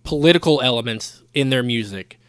[0.03, 2.19] political elements in their music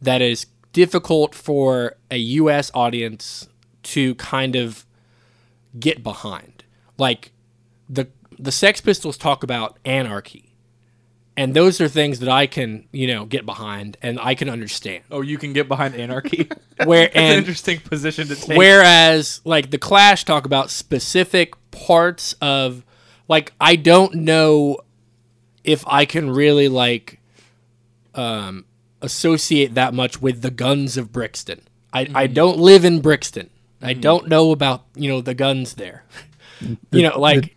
[0.00, 3.48] that is difficult for a US audience
[3.82, 4.86] to kind of
[5.80, 6.62] get behind.
[6.98, 7.32] Like
[7.88, 8.06] the
[8.38, 10.49] the Sex Pistols talk about anarchy.
[11.40, 15.04] And those are things that I can, you know, get behind and I can understand.
[15.10, 16.50] Oh, you can get behind anarchy.
[16.84, 18.58] Where That's an and interesting position to take.
[18.58, 22.84] Whereas, like the Clash talk about specific parts of,
[23.26, 24.80] like I don't know
[25.64, 27.20] if I can really like
[28.14, 28.66] um,
[29.00, 31.62] associate that much with the guns of Brixton.
[31.90, 33.48] I, I don't live in Brixton.
[33.80, 36.04] I don't know about you know the guns there.
[36.92, 37.56] you know, like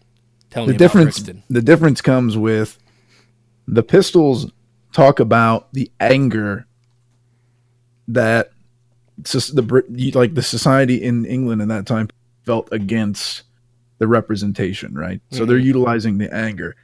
[0.52, 1.44] tell me the about difference Brixton.
[1.50, 2.80] the difference comes with
[3.68, 4.52] the pistols
[4.92, 6.68] talk about the anger
[8.08, 8.52] that
[9.18, 12.10] the like the society in England in that time
[12.46, 13.44] felt against
[14.00, 15.22] the representation, right?
[15.32, 16.76] So they're utilizing the anger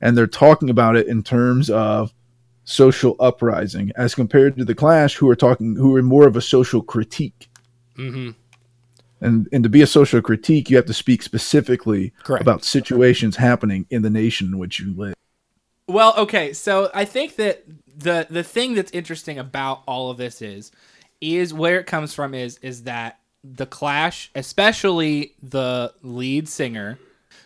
[0.00, 2.12] and they're talking about it in terms of
[2.64, 6.40] social uprising as compared to the Clash who are talking who are more of a
[6.40, 7.48] social critique.
[7.96, 8.30] hmm
[9.20, 12.42] And and to be a social critique, you have to speak specifically Correct.
[12.42, 15.14] about situations happening in the nation in which you live.
[15.88, 17.64] Well, okay, so I think that
[17.94, 20.72] the the thing that's interesting about all of this is
[21.20, 26.98] is where it comes from is is that the Clash, especially the lead singer,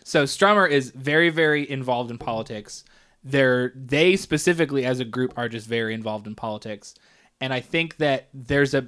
[0.03, 2.83] so Strummer is very very involved in politics.
[3.23, 6.95] They're they specifically as a group are just very involved in politics,
[7.41, 8.87] and I think that there's a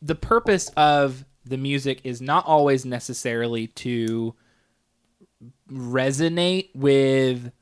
[0.00, 4.34] the purpose of the music is not always necessarily to
[5.70, 7.52] resonate with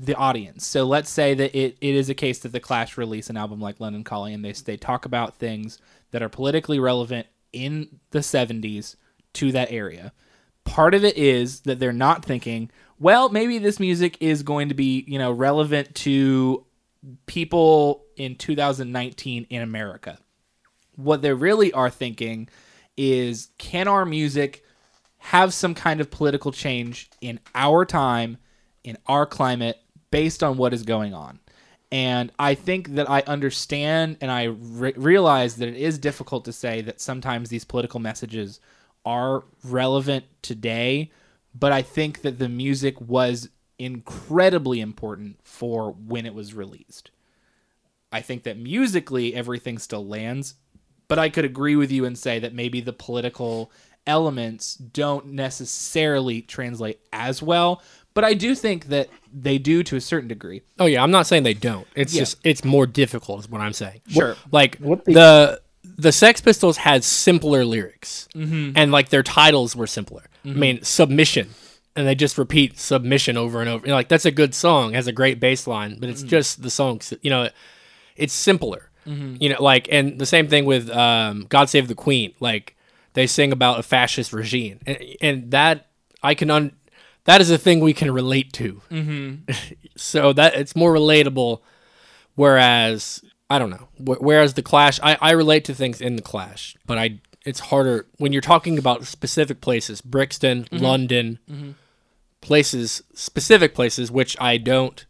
[0.00, 0.66] the audience.
[0.66, 3.60] So let's say that it, it is a case that the Clash release an album
[3.60, 5.78] like London Calling and they they talk about things
[6.10, 8.96] that are politically relevant in the 70s
[9.34, 10.12] to that area.
[10.64, 14.74] Part of it is that they're not thinking, well, maybe this music is going to
[14.74, 16.64] be, you know, relevant to
[17.26, 20.18] people in 2019 in America.
[20.96, 22.48] What they really are thinking
[22.96, 24.64] is can our music
[25.18, 28.38] have some kind of political change in our time,
[28.82, 29.78] in our climate,
[30.10, 31.40] based on what is going on.
[31.92, 36.52] And I think that I understand and I re- realize that it is difficult to
[36.52, 38.60] say that sometimes these political messages
[39.04, 41.10] are relevant today,
[41.54, 47.10] but I think that the music was incredibly important for when it was released.
[48.12, 50.54] I think that musically everything still lands,
[51.08, 53.72] but I could agree with you and say that maybe the political
[54.06, 57.82] elements don't necessarily translate as well,
[58.14, 60.62] but I do think that they do to a certain degree.
[60.78, 61.86] Oh yeah, I'm not saying they don't.
[61.94, 62.20] It's Yeah.
[62.22, 64.00] just it's more difficult, is what I'm saying.
[64.08, 64.36] Sure.
[64.50, 68.72] Like what they- the the Sex Pistols had simpler lyrics, Mm-hmm.
[68.76, 70.24] and like their titles were simpler.
[70.44, 71.50] I mean, submission,
[71.94, 73.86] and they just repeat submission over and over.
[73.86, 76.10] You know, like that's a good song, has a great bass line, but Mm-hmm.
[76.12, 77.00] it's just the song.
[77.22, 77.48] You know,
[78.16, 78.86] it's simpler.
[79.06, 82.32] You know, like and the same thing with um, God Save the Queen.
[82.38, 82.76] Like
[83.14, 85.90] they sing about a fascist regime, and, and that
[86.22, 86.72] I can un.
[87.24, 88.80] That is a thing we can relate to.
[88.90, 89.52] Mm-hmm.
[89.96, 91.60] so that it's more relatable.
[92.34, 93.88] Whereas I don't know.
[93.98, 97.60] Wh- Whereas the Clash, I, I relate to things in the Clash, but I it's
[97.60, 100.84] harder when you're talking about specific places, Brixton, mm-hmm.
[100.84, 101.70] London, mm-hmm.
[102.40, 105.04] places, specific places, which I don't.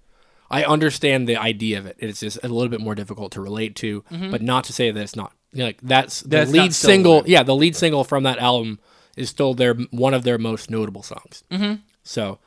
[0.50, 1.96] I understand the idea of it.
[2.00, 4.30] It's just a little bit more difficult to relate to, mm-hmm.
[4.32, 5.32] but not to say that it's not.
[5.52, 7.12] You know, like that's the That's lead single.
[7.12, 7.28] relevant.
[7.30, 8.78] Yeah, the lead single from that album
[9.16, 11.42] is still their one of their most notable songs.
[11.50, 11.74] Mm-hmm.
[12.04, 12.38] So,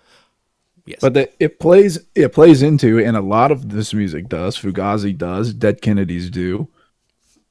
[0.85, 4.57] yes, But the, it plays it plays into, and a lot of this music does.
[4.57, 5.53] Fugazi does.
[5.53, 6.69] Dead Kennedys do.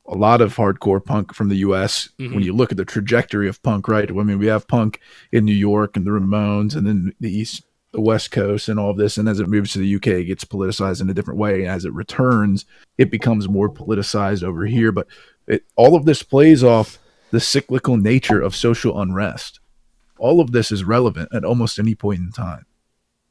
[0.07, 2.09] A lot of hardcore punk from the U.S.
[2.19, 4.11] When you look at the trajectory of punk, right?
[4.11, 7.63] I mean, we have punk in New York and the Ramones, and then the East,
[7.93, 9.17] the West Coast, and all of this.
[9.17, 11.61] And as it moves to the UK, it gets politicized in a different way.
[11.61, 12.67] And as it returns,
[12.99, 14.91] it becomes more politicized over here.
[14.91, 15.07] But
[15.47, 16.99] it, all of this plays off
[17.31, 19.61] the cyclical nature of social unrest.
[20.19, 22.67] All of this is relevant at almost any point in time.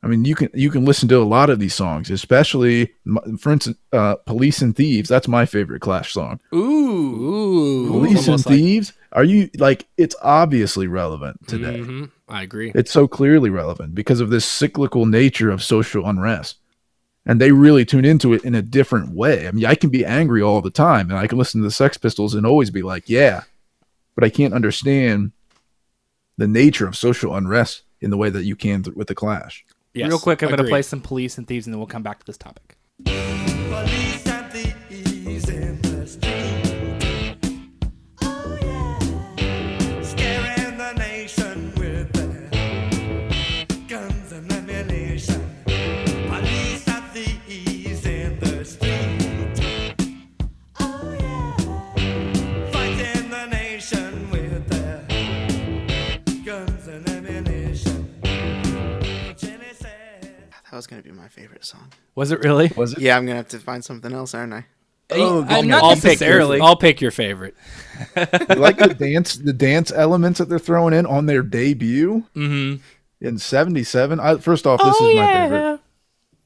[0.03, 2.91] I mean, you can you can listen to a lot of these songs, especially,
[3.39, 6.39] for instance, uh, "Police and Thieves." That's my favorite Clash song.
[6.55, 6.57] Ooh.
[6.57, 9.87] ooh, "Police and like- Thieves." Are you like?
[9.97, 11.79] It's obviously relevant today.
[11.81, 12.71] Mhm, I agree.
[12.73, 16.57] It's so clearly relevant because of this cyclical nature of social unrest,
[17.25, 19.47] and they really tune into it in a different way.
[19.47, 21.71] I mean, I can be angry all the time, and I can listen to the
[21.71, 23.43] Sex Pistols and always be like, "Yeah,"
[24.15, 25.31] but I can't understand
[26.37, 29.65] the nature of social unrest in the way that you can th- with the Clash.
[29.93, 32.03] Yes, Real quick, I'm going to play some police and thieves and then we'll come
[32.03, 32.77] back to this topic.
[60.81, 61.91] Was gonna be my favorite song.
[62.15, 62.71] Was it really?
[62.75, 62.99] Was it?
[63.01, 64.65] Yeah, I'm gonna have to find something else, aren't I?
[65.11, 66.57] Oh, I'm not I'll pick necessarily.
[66.57, 67.55] your, I'll pick your favorite.
[68.15, 72.81] You like the dance, the dance elements that they're throwing in on their debut mm-hmm.
[73.23, 74.19] in '77.
[74.19, 75.79] I, first off, this is my favorite.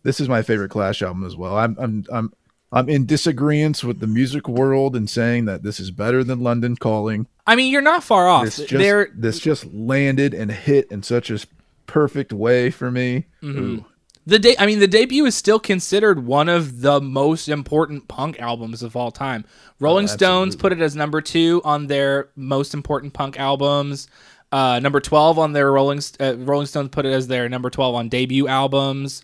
[0.04, 1.56] This is my favorite Clash album as well.
[1.58, 2.34] I'm I'm I'm
[2.74, 6.76] I'm in disagreement with the music world and saying that this is better than London
[6.76, 7.28] Calling.
[7.48, 8.43] I mean, you're not far off.
[8.43, 11.39] This just There, this just landed and hit in such a
[11.88, 13.28] perfect way for me.
[13.43, 13.86] Ooh.
[14.26, 14.56] The day.
[14.58, 18.96] I mean, the debut is still considered one of the most important punk albums of
[18.96, 19.46] all time.
[19.80, 24.08] Rolling Stones put it as number two on their most important punk albums.
[24.52, 27.94] Uh, number twelve on their Rolling uh, Rolling Stones put it as their number twelve
[27.96, 29.22] on debut albums.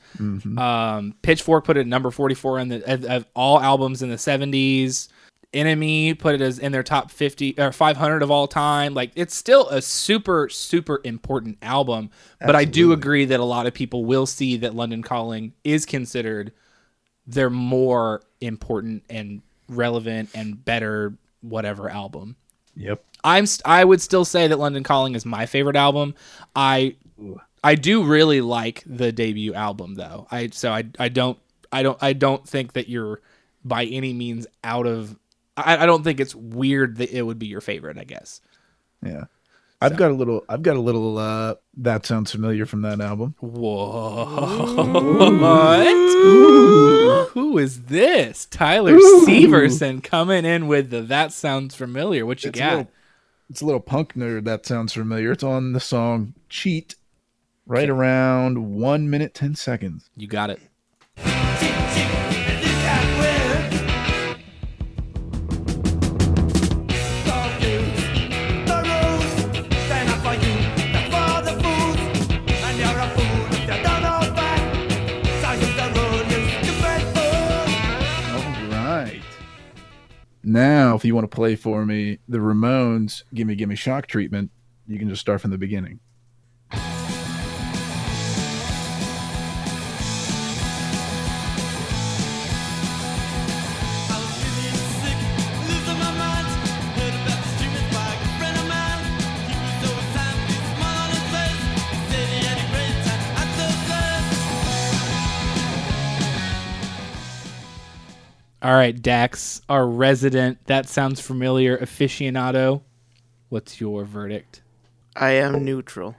[0.57, 4.17] Um, Pitchfork put it number forty four on the of, of all albums in the
[4.17, 5.07] seventies.
[5.53, 8.93] Enemy put it as in their top 50 or 500 of all time.
[8.93, 12.09] Like it's still a super super important album,
[12.39, 15.85] but I do agree that a lot of people will see that London Calling is
[15.85, 16.53] considered
[17.27, 22.35] their more important and relevant and better whatever album.
[22.75, 23.03] Yep.
[23.23, 26.15] I'm st- I would still say that London Calling is my favorite album.
[26.55, 26.95] I
[27.63, 30.27] I do really like the debut album though.
[30.31, 31.37] I so I I don't
[31.71, 33.21] I don't I don't think that you're
[33.63, 35.17] by any means out of
[35.65, 38.41] I, I don't think it's weird that it would be your favorite, I guess.
[39.05, 39.25] Yeah.
[39.83, 43.33] I've got a little I've got a little uh that sounds familiar from that album.
[43.39, 43.55] What?
[47.29, 48.45] Who is this?
[48.45, 52.27] Tyler Severson coming in with the that sounds familiar.
[52.27, 52.69] What you It's a got?
[52.77, 52.91] little
[53.49, 55.31] it's a little punk nerd that sounds familiar.
[55.31, 56.93] It's on the song Cheat
[57.65, 60.11] right around one minute ten seconds.
[60.15, 60.59] You got it.
[80.43, 84.51] Now, if you want to play for me the Ramones Gimme Gimme Shock Treatment,
[84.87, 85.99] you can just start from the beginning.
[108.61, 112.81] All right, Dax, our resident that sounds familiar aficionado.
[113.49, 114.61] What's your verdict?
[115.15, 116.15] I am neutral.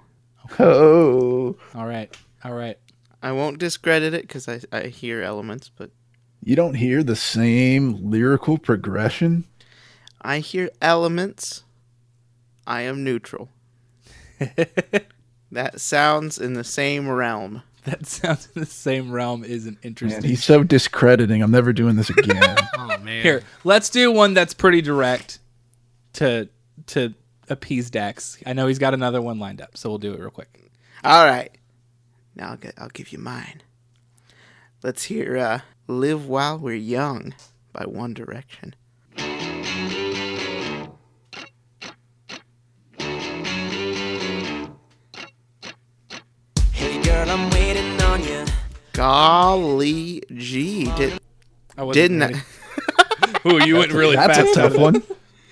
[0.58, 2.14] Oh, All right.
[2.44, 2.78] All right.
[3.22, 5.90] I won't discredit it because I, I hear elements, but
[6.44, 9.44] you don't hear the same lyrical progression?
[10.20, 11.62] I hear elements.
[12.66, 13.48] I am neutral.
[15.52, 17.62] that sounds in the same realm.
[17.84, 20.22] That sounds in the same realm isn't Man, interesting.
[20.22, 21.42] he's so discrediting.
[21.42, 22.56] I'm never doing this again.
[22.78, 23.22] Oh man.
[23.22, 25.38] Here, let's do one that's pretty direct
[26.14, 26.48] to
[26.88, 27.14] to
[27.48, 28.38] appease Dax.
[28.46, 30.70] I know he's got another one lined up, so we'll do it real quick.
[31.04, 31.50] All right.
[32.36, 33.62] Now I'll, get, I'll give you mine.
[34.82, 37.34] Let's hear uh, Live While We're Young
[37.72, 38.74] by One Direction.
[48.92, 50.84] Golly gee.
[50.96, 51.18] Did,
[51.76, 52.40] I wasn't didn't ready.
[53.46, 54.56] Ooh, you went really That's fast.
[54.56, 55.02] a tough one.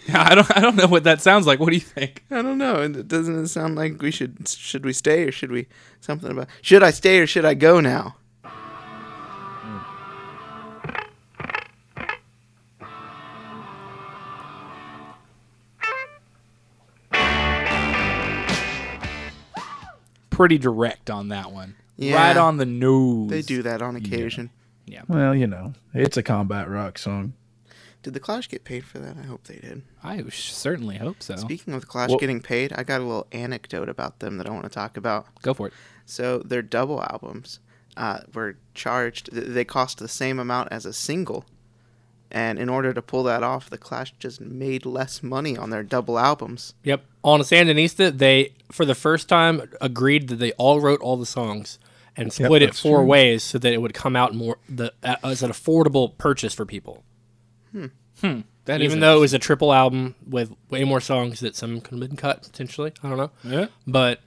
[0.07, 0.57] Yeah, I don't.
[0.57, 1.59] I don't know what that sounds like.
[1.59, 2.25] What do you think?
[2.31, 2.83] I don't know.
[2.83, 5.67] It doesn't it sound like we should should we stay or should we
[6.01, 8.17] something about should I stay or should I go now?
[20.31, 21.75] Pretty direct on that one.
[22.01, 22.15] Yeah.
[22.15, 23.29] Right on the nose.
[23.29, 24.51] They do that on occasion.
[24.87, 25.03] Yeah.
[25.07, 27.35] Well, you know, it's a combat rock song.
[28.03, 29.17] Did the Clash get paid for that?
[29.19, 29.83] I hope they did.
[30.03, 31.37] I certainly hope so.
[31.37, 34.47] Speaking of the Clash Well- getting paid, I got a little anecdote about them that
[34.47, 35.27] I want to talk about.
[35.43, 35.75] Go for it.
[36.07, 37.61] So their double albums
[37.99, 39.31] uh, were charged.
[39.33, 41.45] They cost the same amount as a single,
[42.31, 45.83] and in order to pull that off, the Clash just made less money on their
[45.83, 46.73] double albums.
[46.85, 47.05] Yep.
[47.23, 51.79] On Sandinista, they for the first time agreed that they all wrote all the songs
[52.17, 53.07] and split it four true.
[53.07, 56.65] ways so that it would come out more the uh, as an affordable purchase for
[56.67, 57.03] people.
[58.67, 61.81] That is Even though it was a triple album with way more songs that some
[61.81, 63.31] could have been cut potentially, I don't know.
[63.43, 63.67] Yeah.
[63.87, 64.21] But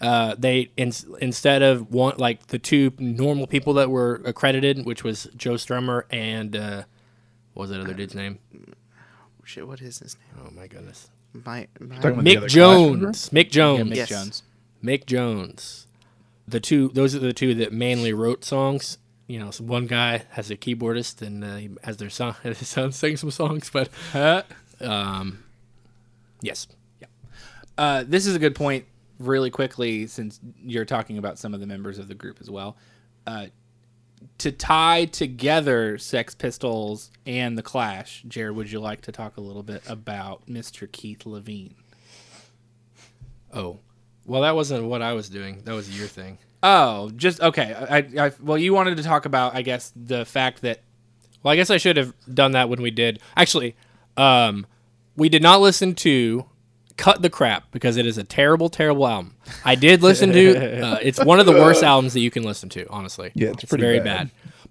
[0.00, 5.02] uh, they in, instead of one like the two normal people that were accredited, which
[5.04, 6.82] was Joe Strummer and uh,
[7.54, 8.38] what was that other dude's name?
[9.44, 10.46] Shit, what is his name?
[10.46, 13.30] Oh my goodness, My, my Talking about the other Mick Clash Jones.
[13.30, 13.90] Mick yeah, Jones.
[13.90, 14.08] Mick Yes.
[14.08, 14.42] Jones.
[14.84, 15.86] Mick Jones.
[16.50, 18.98] The two those are the two that mainly wrote songs.
[19.26, 22.66] You know, so one guy has a keyboardist and uh, he has their son his
[22.66, 23.88] son sing some songs, but
[24.80, 25.44] um,
[26.42, 26.66] yes,
[27.78, 28.84] Uh, this is a good point,
[29.18, 32.76] really quickly, since you're talking about some of the members of the group as well.
[33.26, 33.46] Uh,
[34.38, 39.40] to tie together Sex Pistols and The Clash, Jared, would you like to talk a
[39.40, 40.90] little bit about Mr.
[40.90, 41.74] Keith Levene?
[43.54, 43.78] Oh,
[44.26, 45.62] well, that wasn't what I was doing.
[45.64, 46.38] That was your thing.
[46.62, 47.72] Oh, just okay.
[47.74, 50.80] I, I, well, you wanted to talk about, I guess, the fact that
[51.42, 53.20] Well, I guess I should have done that when we did.
[53.36, 53.76] Actually,
[54.16, 54.66] um,
[55.16, 56.44] we did not listen to
[56.98, 59.36] "Cut the Crap" because it is a terrible, terrible album.
[59.64, 60.80] I did listen to.
[60.90, 62.86] Uh, it's one of the worst albums that you can listen to.
[62.90, 64.04] Honestly, Yeah, it's pretty very bad.
[64.04, 64.30] bad.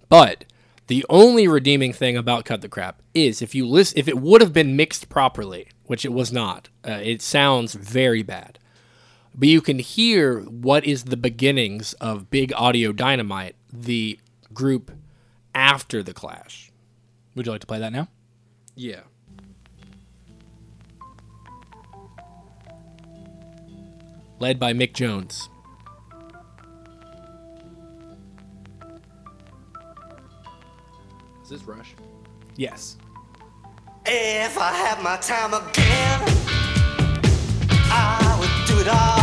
[0.09, 0.45] But
[0.87, 4.41] the only redeeming thing about "Cut the Crap" is if you listen, if it would
[4.41, 6.69] have been mixed properly, which it was not.
[6.87, 8.59] Uh, it sounds very bad.
[9.39, 14.19] But you can hear what is the beginnings of Big Audio Dynamite, the
[14.53, 14.91] group
[15.55, 16.73] after the Clash.
[17.35, 18.09] would you like to play that now?
[18.75, 18.99] Yeah.
[24.39, 25.47] Led by Mick Jones.
[31.43, 31.95] Is this Rush?
[32.57, 32.97] Yes.
[34.05, 36.23] If I had my time again,
[37.89, 39.18] I would do it all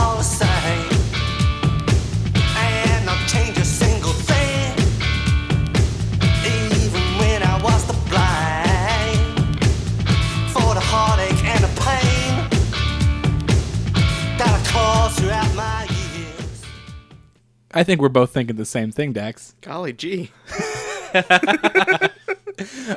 [17.76, 19.54] I think we're both thinking the same thing, Dex.
[19.60, 20.30] Golly gee.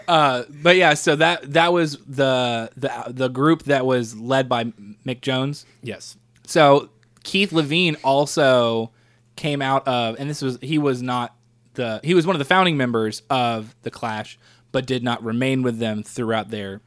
[0.08, 4.64] Uh, but yeah, so that that was the the the group that was led by
[5.06, 5.66] Mick Jones.
[5.82, 6.16] Yes.
[6.48, 6.90] So
[7.24, 8.92] Keith Levene also
[9.36, 11.36] came out of, and this was he was not
[11.74, 14.40] the he was one of the founding members of the Clash,
[14.72, 16.82] but did not remain with them throughout their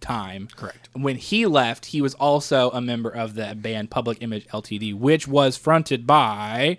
[0.00, 0.48] time.
[0.56, 0.88] Correct.
[0.94, 5.28] When he left, he was also a member of the band Public Image Ltd, which
[5.28, 6.78] was fronted by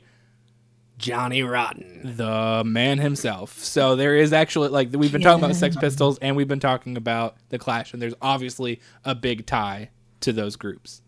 [0.98, 2.16] Johnny Rotten.
[2.16, 3.58] the man himself.
[3.60, 6.98] So there is actually like we've been talking about Sex Pistols and we've been talking
[6.98, 9.90] about the Clash, and there's obviously a big tie
[10.22, 11.02] to those groups.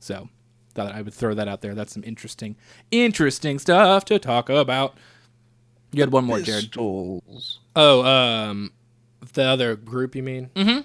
[0.00, 0.28] So
[0.76, 1.74] thought I would throw that out there.
[1.74, 2.56] That's some interesting,
[2.90, 4.96] interesting stuff to talk about.
[5.92, 6.64] You had one more, Jared.
[6.64, 7.60] Pistols.
[7.74, 8.72] Oh, um,
[9.32, 10.50] the other group, you mean?
[10.54, 10.80] Mm-hmm.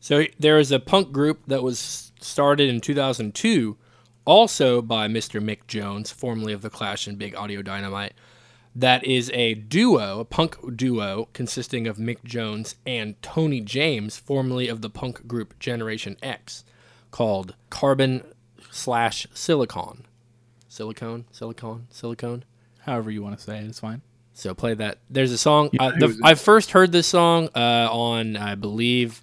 [0.00, 3.76] So there is a punk group that was started in 2002,
[4.24, 5.42] also by Mr.
[5.42, 8.14] Mick Jones, formerly of the Clash and Big Audio Dynamite.
[8.74, 14.68] That is a duo, a punk duo consisting of Mick Jones and Tony James, formerly
[14.68, 16.64] of the punk group Generation X,
[17.10, 18.22] called Carbon
[18.70, 20.06] slash Silicon.
[20.68, 22.44] Silicone, silicone, silicone.
[22.80, 24.00] However you want to say it, it is fine.
[24.32, 24.96] So play that.
[25.10, 25.68] There's a song.
[25.74, 29.22] Yeah, uh, the, was- I first heard this song uh, on, I believe,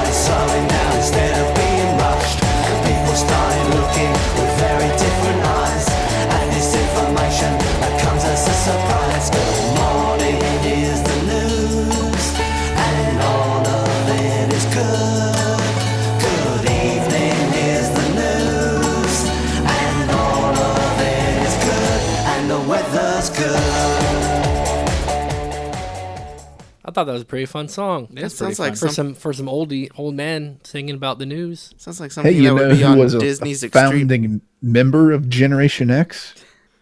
[27.01, 28.09] thought that was a pretty fun song.
[28.15, 31.73] It sounds like for some, some for some oldie old men singing about the news.
[31.77, 33.63] sounds like something Hey, you that know would be who on was a, a Disney's
[33.63, 33.91] Extreme.
[33.91, 36.35] founding member of Generation X?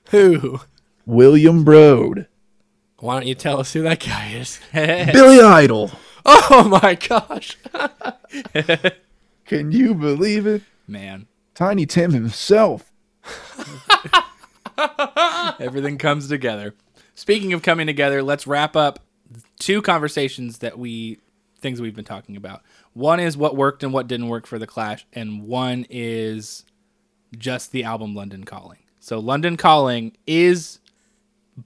[0.10, 0.60] Who?
[1.06, 2.28] William Broad.
[3.00, 4.60] Why don't you tell us who that guy is?
[4.74, 5.92] Billy Idol.
[6.26, 7.58] oh my gosh!
[9.46, 10.64] Can you believe it?
[10.86, 12.92] Man, Tiny Tim himself.
[15.60, 16.76] everything comes together.
[17.16, 19.00] Speaking of coming together, let's wrap up
[19.60, 21.20] two conversations that we
[21.60, 22.64] things we've been talking about.
[22.94, 26.66] One is what worked and what didn't work for the Clash, and one is
[27.38, 28.80] just the album London Calling.
[29.00, 30.80] So London Calling is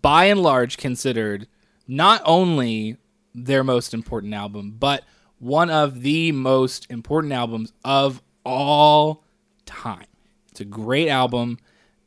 [0.02, 1.48] by and large considered
[1.88, 2.98] not only
[3.36, 5.04] their most important album, but
[5.40, 9.24] one of the most important albums of all
[9.66, 10.06] time.
[10.52, 11.60] It's a great album.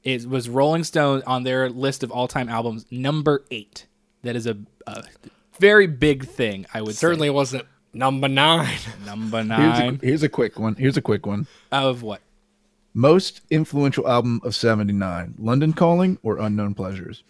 [0.02, 3.86] It was Rolling Stone on their list of all time albums, number eight.
[4.22, 4.56] That is a,
[4.86, 5.04] a
[5.58, 6.66] very big thing.
[6.72, 8.76] I would Certainly wasn't number nine.
[8.78, 8.90] say.
[9.06, 10.74] number Here's nine a, here's a quick one.
[10.76, 11.46] Here's a quick one.
[11.72, 12.20] of what?
[12.94, 17.24] Most influential album of 79 London Calling or Unknown Pleasures?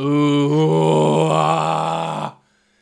[0.00, 2.38] Ooh, ah.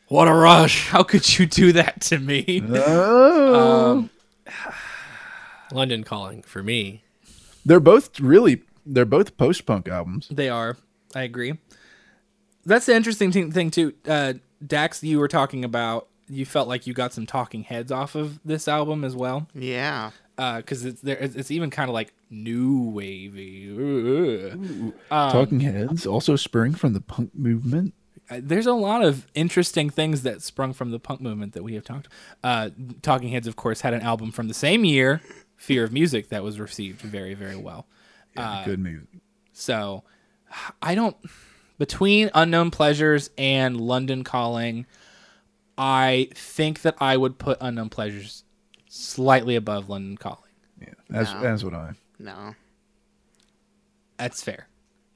[0.07, 0.87] What a rush.
[0.87, 2.63] how could you do that to me?
[2.69, 4.09] Oh.
[5.71, 7.03] London calling for me.
[7.65, 10.27] They're both really, they're both post punk albums.
[10.31, 10.77] They are.
[11.13, 11.59] I agree.
[12.65, 13.93] That's the interesting thing, thing too.
[14.07, 14.33] Uh,
[14.65, 16.07] Dax, you were talking about.
[16.31, 20.11] You felt like you got some Talking Heads off of this album as well, Yeah.
[20.37, 21.17] because it's there.
[21.17, 23.65] It's it's even kind of like new wavy.
[23.69, 24.93] Ooh.
[25.09, 27.95] Talking Heads, also spurring from the punk movement.
[28.29, 31.73] Uh, There's a lot of interesting things that sprung from the punk movement that we
[31.73, 32.07] have talked.
[32.43, 32.69] Uh,
[33.01, 35.21] Talking Heads, of course, had an album from the same year,
[35.57, 37.87] Fear of Music, that was received very, very well.
[38.37, 39.07] Uh, Good music.
[39.51, 40.03] So
[40.79, 41.17] I don't
[41.79, 44.85] between Unknown Pleasures and London Calling,
[45.77, 48.43] I think that I would put Unknown Pleasures
[48.87, 50.51] slightly above London Calling.
[50.79, 51.41] Yeah, that's, No.
[51.41, 51.93] that's what I.
[52.19, 52.53] No.
[54.17, 54.67] That's fair.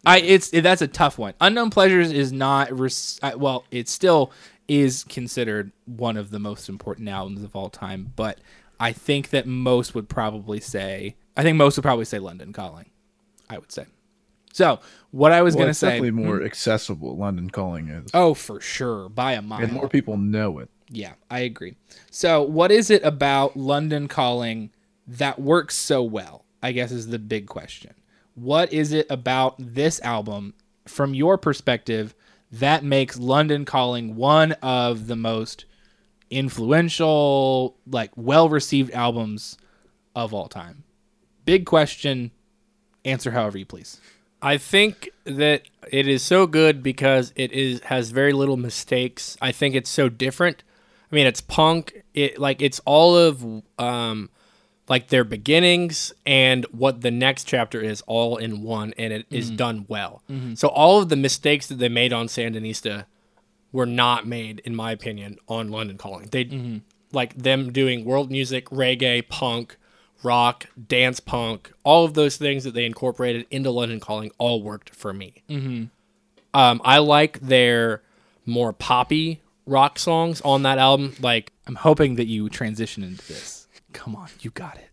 [0.05, 1.33] I it's that's a tough one.
[1.39, 4.31] Unknown Pleasures is not res- I- well, it still
[4.67, 8.39] is considered one of the most important albums of all time, but
[8.79, 12.89] I think that most would probably say I think most would probably say London Calling.
[13.49, 13.85] I would say.
[14.53, 14.79] So,
[15.09, 16.45] what I was Well, going to say definitely more hmm.
[16.45, 17.17] accessible.
[17.17, 19.61] London Calling is, Oh, for sure, by a mile.
[19.61, 20.69] and more people know it.
[20.89, 21.75] Yeah, I agree.
[22.11, 24.69] So, what is it about London Calling
[25.07, 26.45] that works so well?
[26.61, 27.93] I guess is the big question.
[28.35, 30.53] What is it about this album,
[30.87, 32.15] from your perspective,
[32.51, 35.65] that makes London Calling one of the most
[36.29, 39.57] influential, like well received albums
[40.15, 40.83] of all time?
[41.43, 42.29] Big question.
[43.03, 43.99] Answer however you please.
[44.43, 49.37] I think that it is so good because it is has very little mistakes.
[49.41, 50.63] I think it's so different.
[51.11, 52.03] I mean, it's punk.
[52.13, 54.29] It like it's all of um
[54.89, 59.47] like their beginnings and what the next chapter is all in one and it is
[59.47, 59.55] mm-hmm.
[59.55, 60.21] done well.
[60.29, 60.55] Mm-hmm.
[60.55, 63.05] So all of the mistakes that they made on Sandinista
[63.71, 66.27] were not made in my opinion on London Calling.
[66.31, 66.77] They mm-hmm.
[67.13, 69.77] like them doing world music, reggae, punk,
[70.23, 74.89] rock, dance punk, all of those things that they incorporated into London Calling all worked
[74.95, 75.43] for me.
[75.49, 75.85] Mm-hmm.
[76.59, 78.01] Um, I like their
[78.45, 81.15] more poppy rock songs on that album.
[81.19, 83.67] Like I'm hoping that you transition into this.
[83.93, 84.89] Come on, you got it.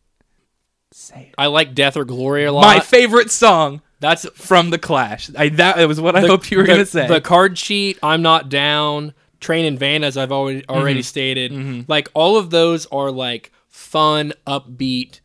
[0.92, 1.34] Say it.
[1.38, 2.62] I like Death or Glory a lot.
[2.62, 5.30] My favorite song That's from the Clash.
[5.36, 7.06] I, that it was what I the- hoped you were the- gonna say.
[7.06, 9.14] The Card Cheat, I'm not down.
[9.38, 11.04] Train in Vain, as I've already already Mm-hmm.
[11.04, 15.19] stated, like all of those are like fun, upbeat,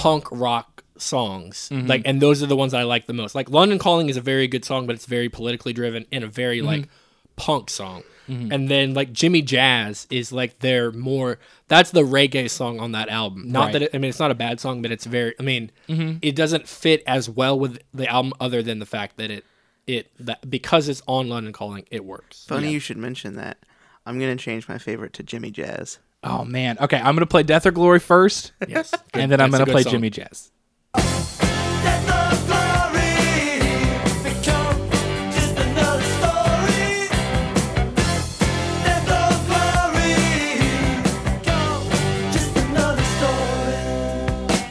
[0.00, 1.68] punk rock songs.
[1.72, 1.86] Mm-hmm.
[1.86, 3.34] Like, and those are the ones that I like the most.
[3.34, 6.26] Like London Calling is a very good song, but it's very politically driven and a
[6.28, 6.66] very Mm-hmm.
[6.66, 6.88] like
[7.36, 8.02] punk song.
[8.28, 13.08] And then like Jimmy Jazz is like their more that's the reggae song on that
[13.08, 13.50] album.
[13.50, 13.72] Not Right.
[13.72, 16.18] that it, I mean it's not a bad song, but it's very I mean Mm-hmm.
[16.22, 19.44] it doesn't fit as well with the album other than the fact that it
[19.88, 22.44] it that because it's on London Calling, it works.
[22.46, 23.58] Funny you should mention that.
[24.06, 25.98] I'm gonna change my favorite to Jimmy Jazz.
[26.24, 26.78] Oh man.
[26.80, 28.92] Okay, I'm gonna play Death or Glory first, Yes.
[29.14, 29.92] and then I'm gonna play song.
[29.92, 30.50] Jimmy Jazz.
[30.94, 33.16] Death or glory
[34.22, 34.90] become
[35.32, 37.08] just another story.
[38.84, 40.14] Death or glory
[41.24, 41.82] become
[42.32, 43.80] just another story.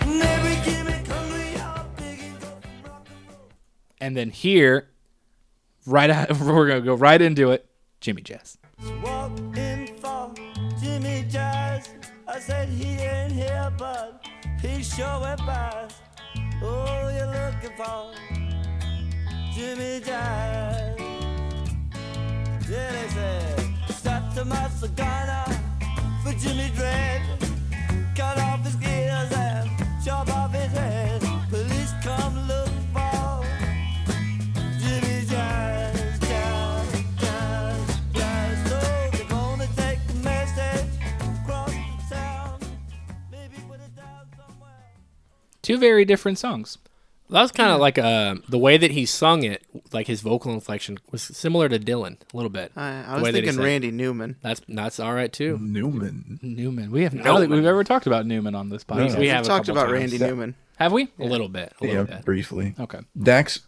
[0.02, 2.48] And every gimmick hungry out digging for
[2.88, 3.50] rock and roll.
[4.02, 4.90] And then here,
[5.86, 7.66] right out, we're gonna go right into it.
[8.02, 8.58] Jimmy Jazz.
[9.04, 9.32] Walk
[12.32, 14.24] I said he ain't here, but
[14.62, 15.88] he sure went by.
[16.62, 18.14] Oh, you're looking for
[19.52, 21.00] Jimmy Jazz.
[22.70, 25.44] Yeah, they said, stop to my cigar
[26.24, 27.24] for Jimmy Dread.
[28.16, 29.68] Cut off his ears and
[30.06, 30.49] chop off
[45.70, 46.80] Two very different songs.
[47.30, 49.64] That was kind of like uh, the way that he sung it,
[49.94, 52.72] like his vocal inflection was similar to Dylan a little bit.
[52.76, 53.64] I, I The was way that he thinking.
[53.64, 54.38] Randy Newman.
[54.42, 55.60] That's that's all right too.
[55.62, 56.40] Newman.
[56.42, 56.90] Newman.
[56.90, 57.14] We have.
[57.14, 59.14] I don't think we've ever talked about Newman on this podcast.
[59.14, 59.94] We We have talked about times.
[59.94, 60.56] Randy Newman.
[60.78, 61.10] Have we?
[61.20, 62.26] A little bit, a Yeah, little bit.
[62.26, 62.74] briefly.
[62.80, 63.02] Okay.
[63.22, 63.60] Dax,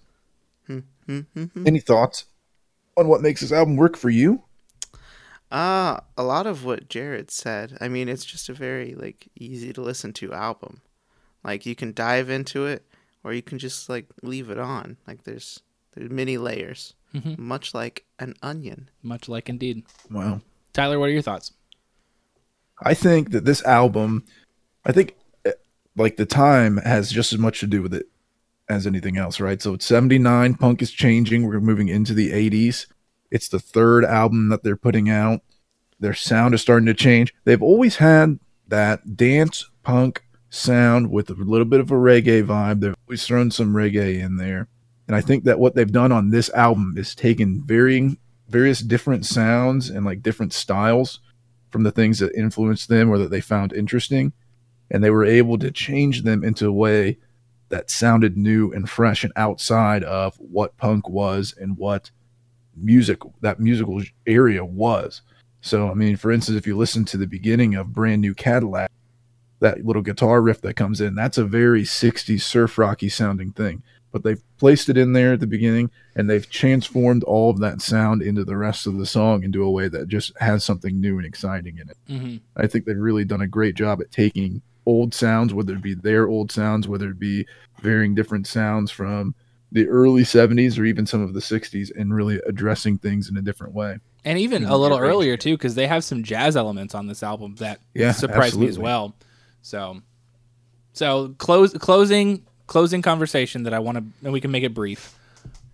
[0.65, 2.25] hmm, hmm, hmm, any thoughts
[2.97, 4.41] on what makes this album work for you?
[5.51, 7.77] Uh, a lot of what Jared said.
[7.79, 10.81] I mean, it's just a very like easy to listen to album.
[11.43, 12.85] Like you can dive into it
[13.23, 14.97] or you can just like leave it on.
[15.07, 15.61] Like there's
[15.93, 16.93] there's many layers.
[17.37, 18.89] Much like an onion.
[19.03, 19.83] Much like Indeed.
[20.09, 20.41] Wow.
[20.73, 21.51] Tyler, what are your thoughts?
[22.83, 24.23] I think that this album,
[24.85, 25.15] I think
[25.45, 25.51] eh,
[25.97, 28.07] like the time has just as much to do with it
[28.69, 29.61] as anything else, right?
[29.61, 31.45] So it's 79, punk is changing.
[31.45, 32.87] We're moving into the 80s.
[33.29, 35.41] It's the third album that they're putting out.
[35.99, 37.33] Their sound is starting to change.
[37.43, 42.81] They've always had that dance punk sound with a little bit of a reggae vibe.
[42.81, 44.67] They've always thrown some reggae in there.
[45.07, 48.17] And I think that what they've done on this album is taken varying
[48.49, 51.21] various different sounds and like different styles
[51.71, 54.33] from the things that influenced them or that they found interesting
[54.91, 57.17] and they were able to change them into a way
[57.69, 62.11] that sounded new and fresh and outside of what punk was and what
[62.75, 65.21] music that musical area was
[65.61, 68.91] so i mean for instance if you listen to the beginning of brand new cadillac
[69.61, 73.81] that little guitar riff that comes in that's a very 60s surf rocky sounding thing
[74.11, 77.81] but they've placed it in there at the beginning and they've transformed all of that
[77.81, 81.17] sound into the rest of the song into a way that just has something new
[81.17, 82.37] and exciting in it Mm-hmm.
[82.57, 85.93] I think they've really done a great job at taking old sounds, whether it be
[85.93, 87.45] their old sounds, whether it be
[87.81, 89.35] varying different sounds from
[89.71, 93.41] the early 70s or even some of the 60s, and really addressing things in a
[93.41, 93.99] different way.
[94.25, 97.55] And even a little earlier too, because they have some jazz elements on this album
[97.55, 99.15] that Yeah, surprised me as well.
[99.61, 100.01] So,
[100.93, 105.17] so close closing closing conversation that I want to, and we can make it brief.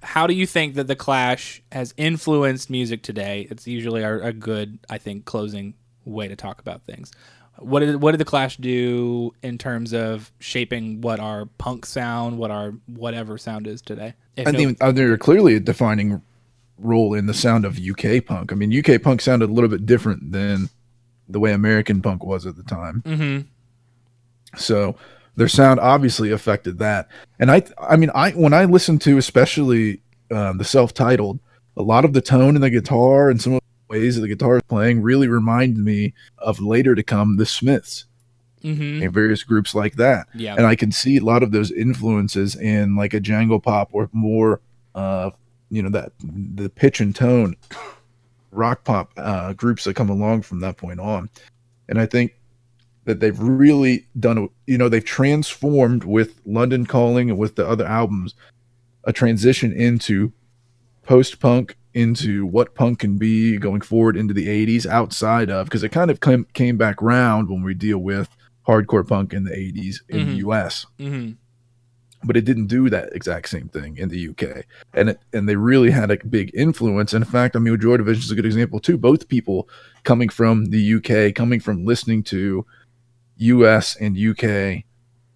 [0.03, 3.47] How do you think that the Clash has influenced music today?
[3.49, 5.73] It's usually our, a good, I think, closing
[6.05, 7.11] way to talk about things.
[7.59, 12.37] What did what did the Clash do in terms of shaping what our punk sound,
[12.37, 14.13] what our whatever sound is today?
[14.35, 16.21] If I no- think uh, they're clearly a defining
[16.77, 18.51] role in the sound of UK punk.
[18.51, 20.69] I mean, UK punk sounded a little bit different than
[21.27, 23.01] the way American punk was at the time.
[23.05, 23.45] Mhm.
[24.55, 24.95] So
[25.35, 27.07] their sound obviously affected that.
[27.39, 31.39] And I, I mean, I when I listen to especially um, the self-titled,
[31.75, 34.27] a lot of the tone in the guitar and some of the ways that the
[34.27, 38.05] guitar is playing really remind me of later to come the Smiths
[38.63, 39.03] Mhm.
[39.03, 40.27] and various groups like that.
[40.33, 40.55] Yeah.
[40.57, 44.09] And I can see a lot of those influences in like a jangle pop or
[44.13, 44.59] more,
[44.95, 45.29] uh,
[45.69, 47.55] you know, that the pitch and tone
[48.51, 51.29] rock pop uh, groups that come along from that point on.
[51.87, 52.33] And I think
[53.07, 57.65] that they've really done, a- you know, they've transformed with London Calling and with the
[57.65, 58.35] other albums,
[59.05, 60.33] a transition into
[61.03, 65.83] post punk into what punk can be going forward into the 80s outside of because
[65.83, 68.27] it kind of came, came back round when we deal with
[68.67, 70.37] hardcore punk in the 80s in the Mhm.
[70.47, 71.31] US hmm
[72.23, 74.63] but it didn't do that exact same thing in the UK.
[74.95, 77.13] And it, and they really had a big influence.
[77.13, 78.97] And in fact, I mean, Joy Division is a good example too.
[78.97, 79.69] Both people
[80.03, 82.65] coming from the UK, coming from listening to
[83.37, 84.83] US and UK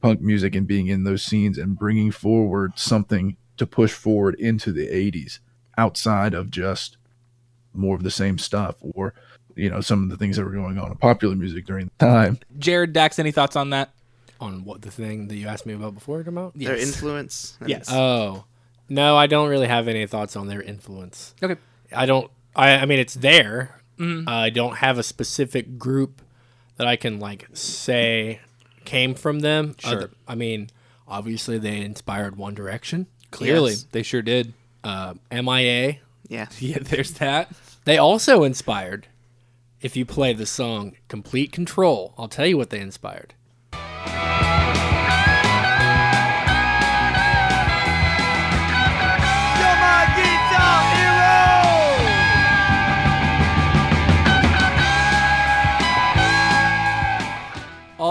[0.01, 4.71] punk music and being in those scenes and bringing forward something to push forward into
[4.71, 5.39] the 80s
[5.77, 6.97] outside of just
[7.73, 9.13] more of the same stuff or
[9.55, 12.05] you know some of the things that were going on in popular music during the
[12.05, 13.91] time Jared Dax, any thoughts on that?
[14.39, 16.53] On what the thing that you asked me about before, come out?
[16.55, 16.87] Their Yes.
[16.87, 17.57] influence.
[17.67, 17.87] Yes.
[17.91, 18.45] Oh,
[18.89, 21.35] no, I don't really have any thoughts on their influence.
[21.43, 21.61] Okay.
[21.95, 22.31] I don't.
[22.55, 23.79] I, I mean, it's there.
[23.99, 24.27] Mhm.
[24.27, 26.23] I don't have a specific group
[26.81, 28.39] that I can like say
[28.85, 29.75] came from them.
[29.77, 30.09] Sure.
[30.27, 30.71] I mean,
[31.07, 33.85] obviously they inspired One Direction, Clearly, Yes.
[33.91, 34.55] they sure did.
[34.83, 35.99] uh, MIA.
[36.27, 36.47] Yeah.
[36.59, 37.51] Yeah, there's that.
[37.85, 39.05] They also inspired.
[39.79, 43.35] If you play the song "Complete Control," I'll tell you what they inspired.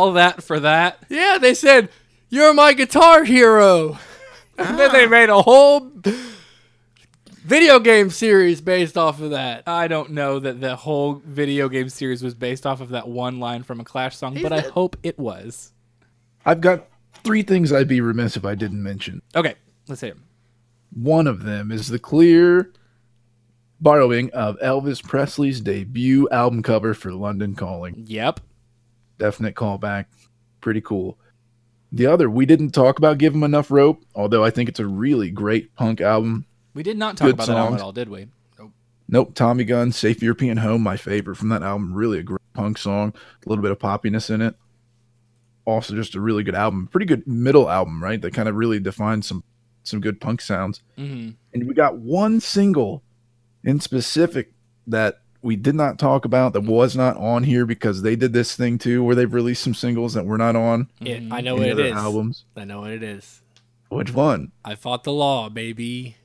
[0.01, 0.99] All that for that.
[1.11, 1.91] Yeah, they said
[2.31, 3.99] you're my guitar hero.
[4.59, 5.09] and then they ah.
[5.09, 5.93] made a whole
[7.45, 9.65] video game series based off of that.
[9.67, 13.41] I don't know that the whole video game series was based off of that one
[13.41, 15.73] line from a Clash song, but I hope it was.
[16.47, 16.89] i've got
[17.23, 19.55] three things i'd be remiss if i didn't mention Okay,
[19.89, 20.25] let's hit him.
[20.95, 22.73] One of them is the clear
[23.83, 28.05] borrowing of Elvis Presley's debut album cover for London Calling.
[28.07, 28.41] Yep.
[29.21, 30.07] Definite callback.
[30.61, 31.17] Pretty cool.
[31.93, 34.87] The other, we didn't talk about Give 'Em Enough Rope, although I think it's a
[34.87, 36.47] really great punk album.
[36.75, 38.27] We did not talk Good about that album at all, did we?
[38.59, 38.73] Nope,
[39.09, 39.35] Nope.
[39.35, 41.93] Tommy Gun, Safe European Home, my favorite from that album.
[41.95, 43.13] Really a great punk song,
[43.45, 44.55] a little bit of poppiness in it.
[45.65, 46.89] Also, just a really good album.
[46.91, 48.21] Pretty good middle album, right?
[48.23, 49.45] That kind of really defines some
[49.83, 50.83] some good punk sounds.
[50.99, 51.31] Mm-hmm.
[51.55, 53.03] and we got one single
[53.65, 54.53] in specific
[54.87, 58.55] that we did not talk about that was not on here because they did this
[58.55, 61.67] thing too where they've released some singles that were not on It, I know what
[61.67, 61.93] it other is.
[61.93, 62.45] albums.
[62.57, 63.41] I know what it is.
[63.89, 64.53] Which one?
[64.65, 66.17] I fought the law, baby.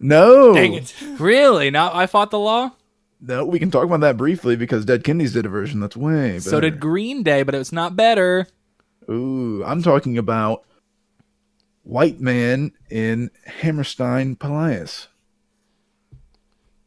[0.00, 0.54] No.
[0.54, 0.94] Dang it.
[1.18, 1.70] Really?
[1.70, 2.72] Now I fought the law?
[3.20, 6.32] No, we can talk about that briefly because Dead Kennedys did a version that's way
[6.32, 6.40] better.
[6.40, 8.46] So did Green Day, but it was not better.
[9.08, 10.64] Ooh, I'm talking about
[11.84, 14.86] White Man in Hammersmith Palais.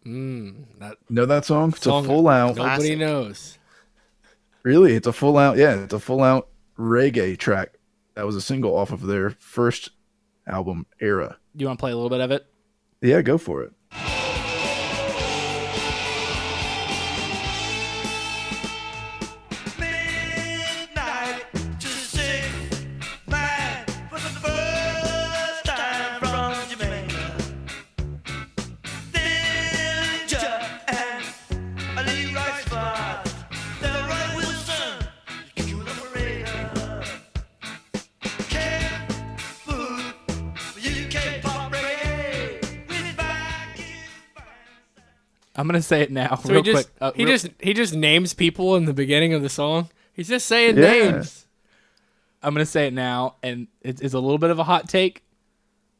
[0.07, 1.69] Mm, that Know that song?
[1.69, 2.55] It's song a full out.
[2.55, 2.97] Nobody Classic.
[2.97, 3.57] knows.
[4.63, 5.57] Really, it's a full out.
[5.57, 6.47] Yeah, it's a full out
[6.77, 7.73] reggae track.
[8.15, 9.91] That was a single off of their first
[10.47, 11.37] album era.
[11.55, 12.45] You want to play a little bit of it?
[13.01, 13.73] Yeah, go for it.
[45.57, 46.95] I'm gonna say it now, So real he just quick.
[47.01, 49.89] Uh, he real- just he just names people in the beginning of the song.
[50.13, 51.11] He's just saying Yeah.
[51.11, 51.45] names.
[52.43, 55.23] I'm gonna say it now, and it, it's a little bit of a hot take.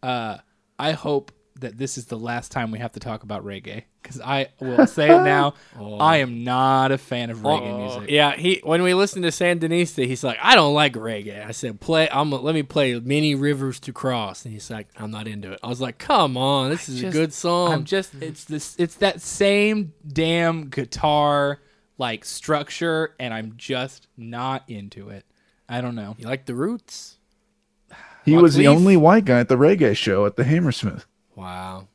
[0.04, 0.38] Uh,
[0.78, 4.20] I hope that this is the last time we have to talk about reggae, because
[4.22, 5.54] I will say it now.
[5.80, 5.98] Oh.
[5.98, 8.10] I am not a fan of reggae Oh, music.
[8.12, 11.46] Yeah, he when we listened to Sandinista, he's like, I don't like reggae.
[11.46, 12.10] I said, play.
[12.12, 15.60] I'm let me play many rivers to cross, and he's like, I'm not into it.
[15.64, 17.74] I was like, come on, this is a good song.
[17.74, 21.60] I'm just it's this it's that same damn guitar
[21.98, 25.26] like structure, and I'm just not into it.
[25.70, 26.16] I don't know.
[26.18, 27.18] you like the Roots?
[28.24, 31.06] He What, was the only white guy at the reggae show at the Hammersmith.
[31.38, 31.88] Wow.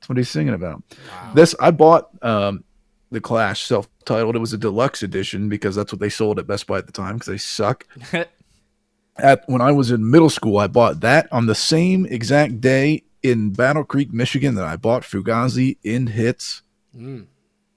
[0.00, 0.82] That's what he's singing about.
[1.34, 2.64] This I bought um,
[3.10, 4.36] the Clash self-titled.
[4.36, 6.92] It was a deluxe edition because that's what they sold at Best Buy at the
[6.92, 7.86] time because they suck.
[9.16, 13.04] At when I was in middle school, I bought that on the same exact day
[13.22, 16.62] in Battle Creek, Michigan, that I bought Fugazi in hits.
[16.92, 17.28] And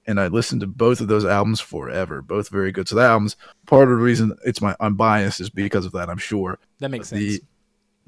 [0.08, 2.22] I listened to both of those albums forever.
[2.22, 2.88] Both very good.
[2.88, 3.36] So that album's
[3.66, 6.10] part of the reason it's my I'm biased is because of that.
[6.10, 7.20] I'm sure That makes sense.
[7.20, 7.42] the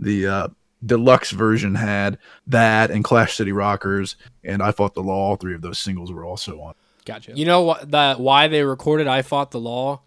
[0.00, 0.48] the uh,
[0.84, 5.30] deluxe version had that and Clash City Rockers, and I Fought the Law.
[5.30, 6.74] All three of those singles were also on.
[7.04, 7.32] Gotcha.
[7.34, 7.90] You know what?
[7.90, 10.02] The why they recorded "I Fought the Law"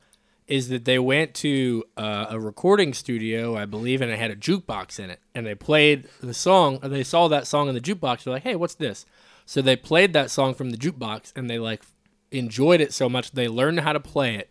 [0.48, 4.36] is that they went to uh, a recording studio, I believe, and it had a
[4.36, 6.80] jukebox in it, and they played the song.
[6.84, 8.24] Or they saw that song in the jukebox.
[8.24, 9.06] They're like, "Hey, what's this?"
[9.46, 11.84] So they played that song from the jukebox, and they like
[12.32, 14.50] enjoyed it so much they learned how to play it,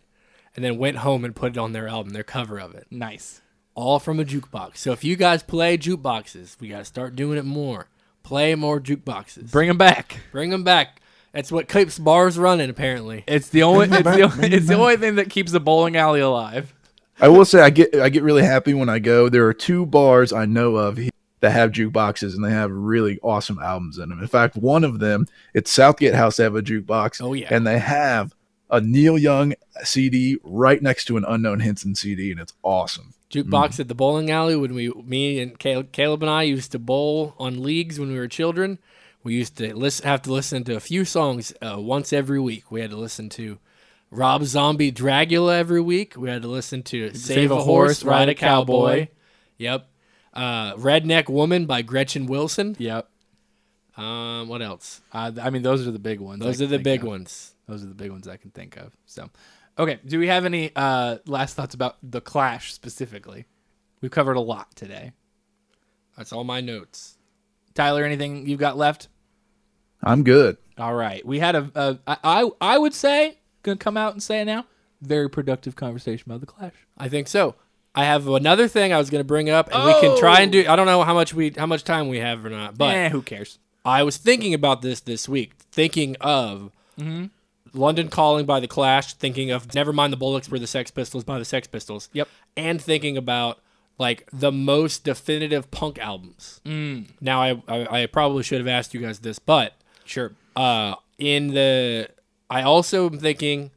[0.55, 3.41] and then went home and put it on their album, their cover of it, nice.
[3.75, 4.77] All from a jukebox.
[4.77, 7.87] So if you guys play jukeboxes, we got to start doing it more.
[8.21, 9.51] Play more jukeboxes.
[9.51, 10.19] Bring them back.
[10.31, 11.01] Bring them back.
[11.33, 13.23] That's what keeps bars running, apparently.
[13.27, 15.59] It's the only Bring it's 'em the, only, it's the only thing that keeps the
[15.59, 16.73] bowling alley alive.
[17.19, 19.29] I will say I get I get really happy when I go.
[19.29, 20.99] There are two bars I know of
[21.39, 24.19] that have jukeboxes and they have really awesome albums in them.
[24.21, 26.37] In fact, one of them it's Southgate House.
[26.37, 27.21] They have a jukebox.
[27.21, 27.47] Oh, yeah.
[27.49, 28.33] and they have
[28.69, 29.53] a Neil Young
[29.83, 33.13] CD right next to an Unknown Hinson CD, and it's awesome.
[33.33, 37.35] Jukebox at the bowling alley when we me and Caleb, and I used to bowl
[37.39, 38.79] on leagues when we were children.
[39.23, 42.71] We used to listen, have to listen to a few songs uh, once every week.
[42.71, 43.57] We had to listen to
[44.11, 46.15] Rob Zombie Dragula every week.
[46.17, 49.07] We had to listen to Save, a Horse, Ride a Cowboy.
[49.57, 49.87] Yep.
[50.33, 52.75] Uh, Redneck Woman by Gretchen Wilson.
[52.79, 53.09] Yep.
[53.95, 55.01] Um, what else?
[55.11, 56.41] Uh, I mean, those are the big ones.
[56.41, 57.07] Those are the big of.
[57.07, 57.55] ones.
[57.67, 58.95] Those are the big ones I can think of.
[59.05, 59.29] So,
[59.77, 59.99] okay.
[60.05, 63.45] Do we have any uh, last thoughts about the Clash specifically?
[64.01, 65.13] We've covered a lot today.
[66.17, 67.17] That's all my notes.
[67.73, 69.07] Tyler, anything you've got left?
[70.03, 70.57] I'm good.
[70.77, 71.25] All right.
[71.25, 74.45] We had a, a I, I I would say gonna come out and say it
[74.45, 74.65] now.
[75.01, 76.73] Very productive conversation about the Clash.
[76.97, 77.55] I think so.
[77.95, 80.51] I have another thing I was going to bring up, and we can try and
[80.51, 80.65] do.
[80.67, 83.09] I don't know how much we how much time we have or not, but eh,
[83.09, 83.59] who cares?
[83.85, 86.71] I was thinking about this this week, thinking of
[87.73, 91.23] London Calling by the Clash, thinking of Never Mind the Bollocks were the Sex Pistols
[91.23, 92.09] by the Sex Pistols.
[92.13, 92.27] Yep.
[92.55, 93.59] And thinking about
[93.97, 96.61] like the most definitive punk albums.
[96.65, 97.07] Mm.
[97.21, 99.73] Now I, I I probably should have asked you guys this, but
[100.05, 100.31] Sure.
[100.55, 102.09] uh in the
[102.49, 103.71] I also am thinking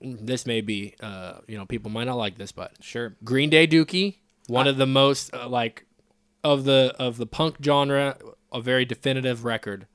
[0.00, 3.14] this may be uh you know people might not like this, but Sure.
[3.24, 4.16] Green Day Dookie,
[4.46, 5.86] one of the most uh, like
[6.44, 8.16] of the of the punk genre,
[8.52, 9.86] a very definitive record.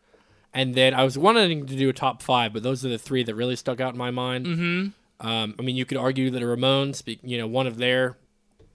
[0.53, 3.23] And then I was wanting to do a top five, but those are the three
[3.23, 4.45] that really stuck out in my mind.
[4.45, 5.27] Mm-hmm.
[5.27, 8.17] Um, I mean, you could argue that the Ramones, you know, one of their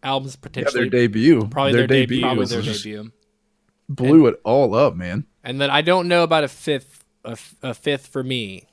[0.03, 3.13] albums Yeah, their debut, probably their debut, Probably was their just- debut.
[3.89, 5.25] blew it all up, man.
[5.45, 8.65] and then I don't know about a fifth, a, f- a fifth for me.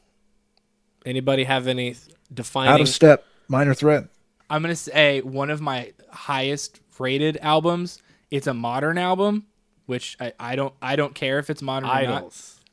[1.05, 1.95] Anybody have any
[2.33, 2.73] defining?
[2.73, 4.05] Out of step, minor threat.
[4.49, 7.99] I'm gonna say one of my highest rated albums.
[8.31, 9.45] It's a modern album,
[9.85, 12.23] which I, I don't I don't care if it's modern or not.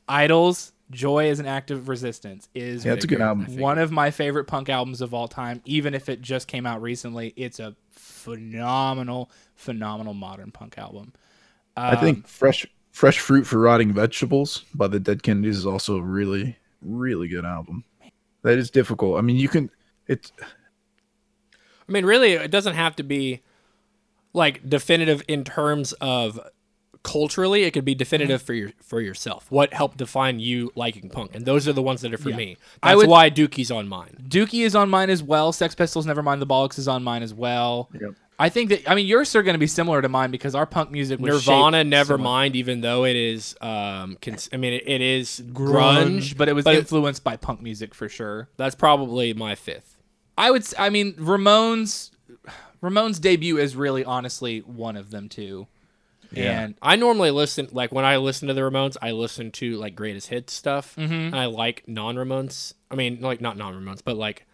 [0.07, 0.71] Idols?
[0.71, 3.57] Idols, Joy as an Act of Resistance is Yeah, it's a good album.
[3.57, 5.61] one of my favorite punk albums of all time.
[5.65, 11.13] Even if it just came out recently, it's a phenomenal, phenomenal modern punk album.
[11.75, 15.97] I think um, fresh fresh fruit for rotting vegetables by the Dead Kennedys is also
[15.97, 17.83] a really really good album.
[18.43, 19.17] That is difficult.
[19.17, 19.71] I mean, you can
[20.07, 20.31] it's
[21.87, 23.41] I mean, really, it doesn't have to be
[24.33, 26.39] like definitive in terms of
[27.03, 27.63] culturally.
[27.63, 28.45] It could be definitive Mm-hmm.
[28.47, 29.45] for your for yourself.
[29.51, 32.37] What helped define you liking punk, and those are the ones that are for Yeah.
[32.37, 32.57] me.
[32.81, 34.15] I That's would- why Dookie's on mine.
[34.27, 35.51] Dookie is on mine as well.
[35.51, 37.89] Sex Pistols, Nevermind the Bollocks is on mine as well.
[37.93, 38.15] Yep.
[38.39, 40.65] I think that I mean yours are going to be similar to mine because our
[40.65, 42.23] punk music was Nirvana, shaped never similar.
[42.23, 42.55] mind.
[42.55, 46.65] Even though it is, um, cons- I mean, it, it is grunge, but it was
[46.65, 48.49] but influenced by punk music for sure.
[48.57, 49.97] that's probably my fifth.
[50.37, 50.63] I would.
[50.63, 52.09] s- I mean, Ramones.
[52.81, 55.67] Ramones' debut is really, honestly, one of them too.
[56.35, 59.95] And I normally listen like when I listen to the Ramones, I listen to like
[59.95, 61.13] greatest hits stuff, Mm-hmm.
[61.13, 62.73] and I like non Ramones.
[62.91, 64.45] I mean, like not non Ramones, but like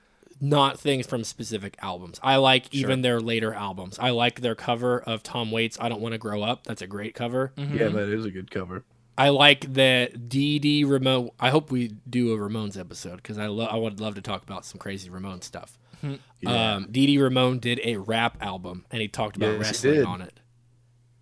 [0.42, 2.20] not things from specific albums.
[2.24, 4.00] I like even their later albums.
[4.00, 6.88] I like their cover of Tom Waits' "I Don't Want to Grow Up." That's a
[6.88, 7.52] great cover.
[7.58, 7.78] Mm-hmm.
[7.78, 8.84] yeah, that is a good cover.
[9.18, 11.32] I like the Dee Dee Ramone.
[11.42, 13.68] I hope we do a Ramones episode because I love.
[13.70, 15.78] I would love to talk about some crazy Ramones stuff.
[16.06, 16.48] Mm-hmm.
[16.48, 20.06] Um, Dee Dee Ramone did a rap album and he talked about Yes, he wrestling
[20.06, 20.40] on it.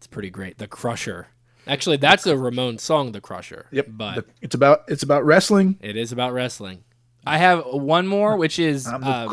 [0.07, 0.57] It's pretty great.
[0.57, 1.27] The Crusher.
[1.67, 3.67] Actually, that's a Ramone song, The Crusher.
[3.71, 3.87] Yep.
[3.89, 5.77] But The- it's about it's about wrestling.
[5.81, 6.83] it is about wrestling.
[7.25, 9.27] I have one more, which is uh,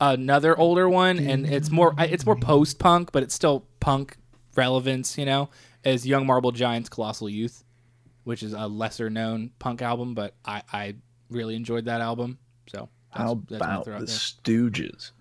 [0.00, 4.16] another older one, and it's more it's more post punk, but it's still punk
[4.56, 5.16] relevance.
[5.16, 5.50] You know,
[5.84, 7.62] as Young Marble Giants, Colossal Youth,
[8.24, 10.94] which is a lesser known punk album, but I I
[11.30, 12.38] really enjoyed that album.
[12.66, 14.14] So that's, How that's about throw out the there.
[14.16, 15.12] Stooges?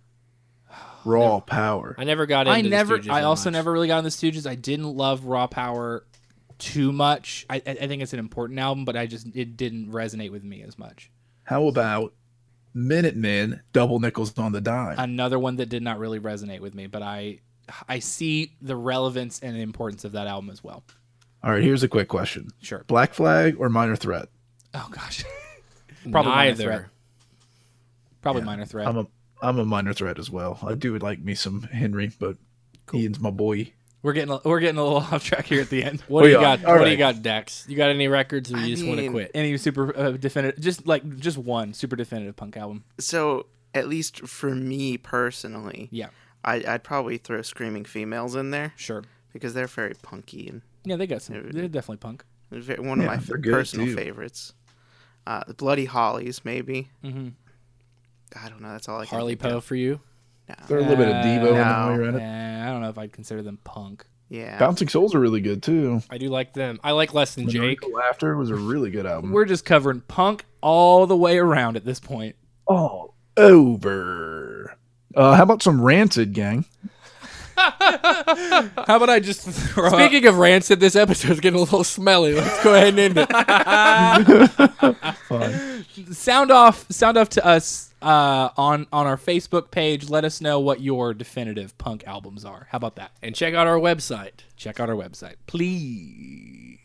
[1.05, 1.95] Raw power.
[1.97, 2.97] I never got into I never.
[2.99, 3.53] Stooges I also much.
[3.53, 4.47] never really got into the Stooges.
[4.47, 6.05] I didn't love Raw Power
[6.59, 7.45] too much.
[7.49, 10.43] I, I I think it's an important album, but I just it didn't resonate with
[10.43, 11.11] me as much.
[11.43, 12.13] How about
[12.74, 13.61] Minutemen?
[13.74, 14.97] Double nickels on the dime.
[14.97, 17.39] Another one that did not really resonate with me, but I
[17.89, 20.84] I see the relevance and the importance of that album as well.
[21.43, 22.86] All right, here's a quick question: Sure.
[22.88, 24.30] Black Flag or Minor Threat?
[24.74, 25.26] Oh gosh.
[26.11, 26.67] Probably Minor Threat.
[26.69, 26.89] neither.
[28.21, 28.88] Probably Yeah, minor threat.
[28.88, 29.07] I'm a
[29.43, 30.57] I'm a Minor Threat as well.
[30.63, 32.37] I do like me some Henry, but
[32.93, 33.73] Ian's my boy.
[34.01, 36.01] we're getting a, we're getting a little off track here at the end.
[36.07, 36.41] What do you are.
[36.41, 36.65] got?
[36.65, 37.65] All what do you got, Dex?
[37.67, 39.31] You got any records, or you I just want to quit?
[39.35, 42.83] Any super uh, definitive, just like just one super definitive punk album.
[42.99, 46.09] So at least for me personally, Yeah,
[46.45, 49.03] I, I'd probably throw Screaming Females in there sure.
[49.33, 51.49] because they're very punky and Yeah, they got some.
[51.51, 52.23] They're definitely punk.
[52.49, 53.95] one of Yeah, my f- personal too.
[53.95, 54.53] favorites.
[55.25, 56.89] Uh, the Bloody Hollies, maybe.
[57.03, 57.29] Mm-hmm.
[58.41, 58.71] I don't know.
[58.71, 59.65] That's all I can Harley think Poe of.
[59.65, 59.99] for you?
[60.67, 61.61] They're a little bit of Devo in no.
[61.61, 62.21] while you're at it.
[62.21, 64.05] I don't know if I'd consider them punk.
[64.29, 64.57] Yeah.
[64.57, 66.01] Bouncing Souls are really good too.
[66.09, 66.79] I do like them.
[66.84, 67.61] I like less than Jake.
[67.61, 69.31] Lyrical Laughter was a really good album.
[69.31, 72.36] We're just covering punk all the way around at this point.
[72.65, 74.75] all over.
[75.15, 76.65] Uh, how about some Rancid, gang?
[77.57, 82.33] How about I just throw out- Speaking of rancid, this episode's getting a little smelly.
[82.33, 83.29] Let's go ahead and end it.
[85.27, 85.85] Fine.
[86.13, 90.09] sound off sound off to us uh, on on our Facebook page.
[90.09, 92.67] Let us know what your definitive punk albums are.
[92.71, 93.11] How about that?
[93.21, 94.41] and check out our website.
[94.57, 96.79] Check out our website, please.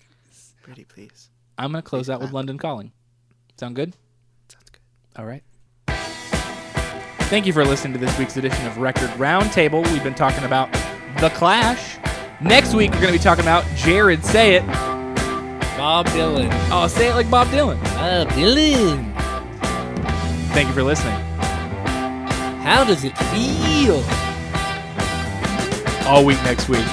[0.62, 1.30] Pretty please.
[1.56, 2.92] I'm gonna close out with London Calling.
[3.58, 3.94] Sound good?
[4.48, 4.80] Sounds good.
[5.16, 5.42] All right.
[7.29, 9.87] Thank you for listening to this week's edition of Record Roundtable.
[9.93, 10.72] We've been talking about
[11.20, 11.99] The Clash.
[12.41, 14.66] Next week, we're going to be talking about Jared Say It.
[15.76, 16.49] Bob Dylan.
[16.72, 17.79] Oh, say it like Bob Dylan.
[17.85, 19.12] Bob Dylan.
[20.55, 21.12] Thank you for listening.
[22.62, 24.03] How does it feel?
[26.09, 26.87] All week next week.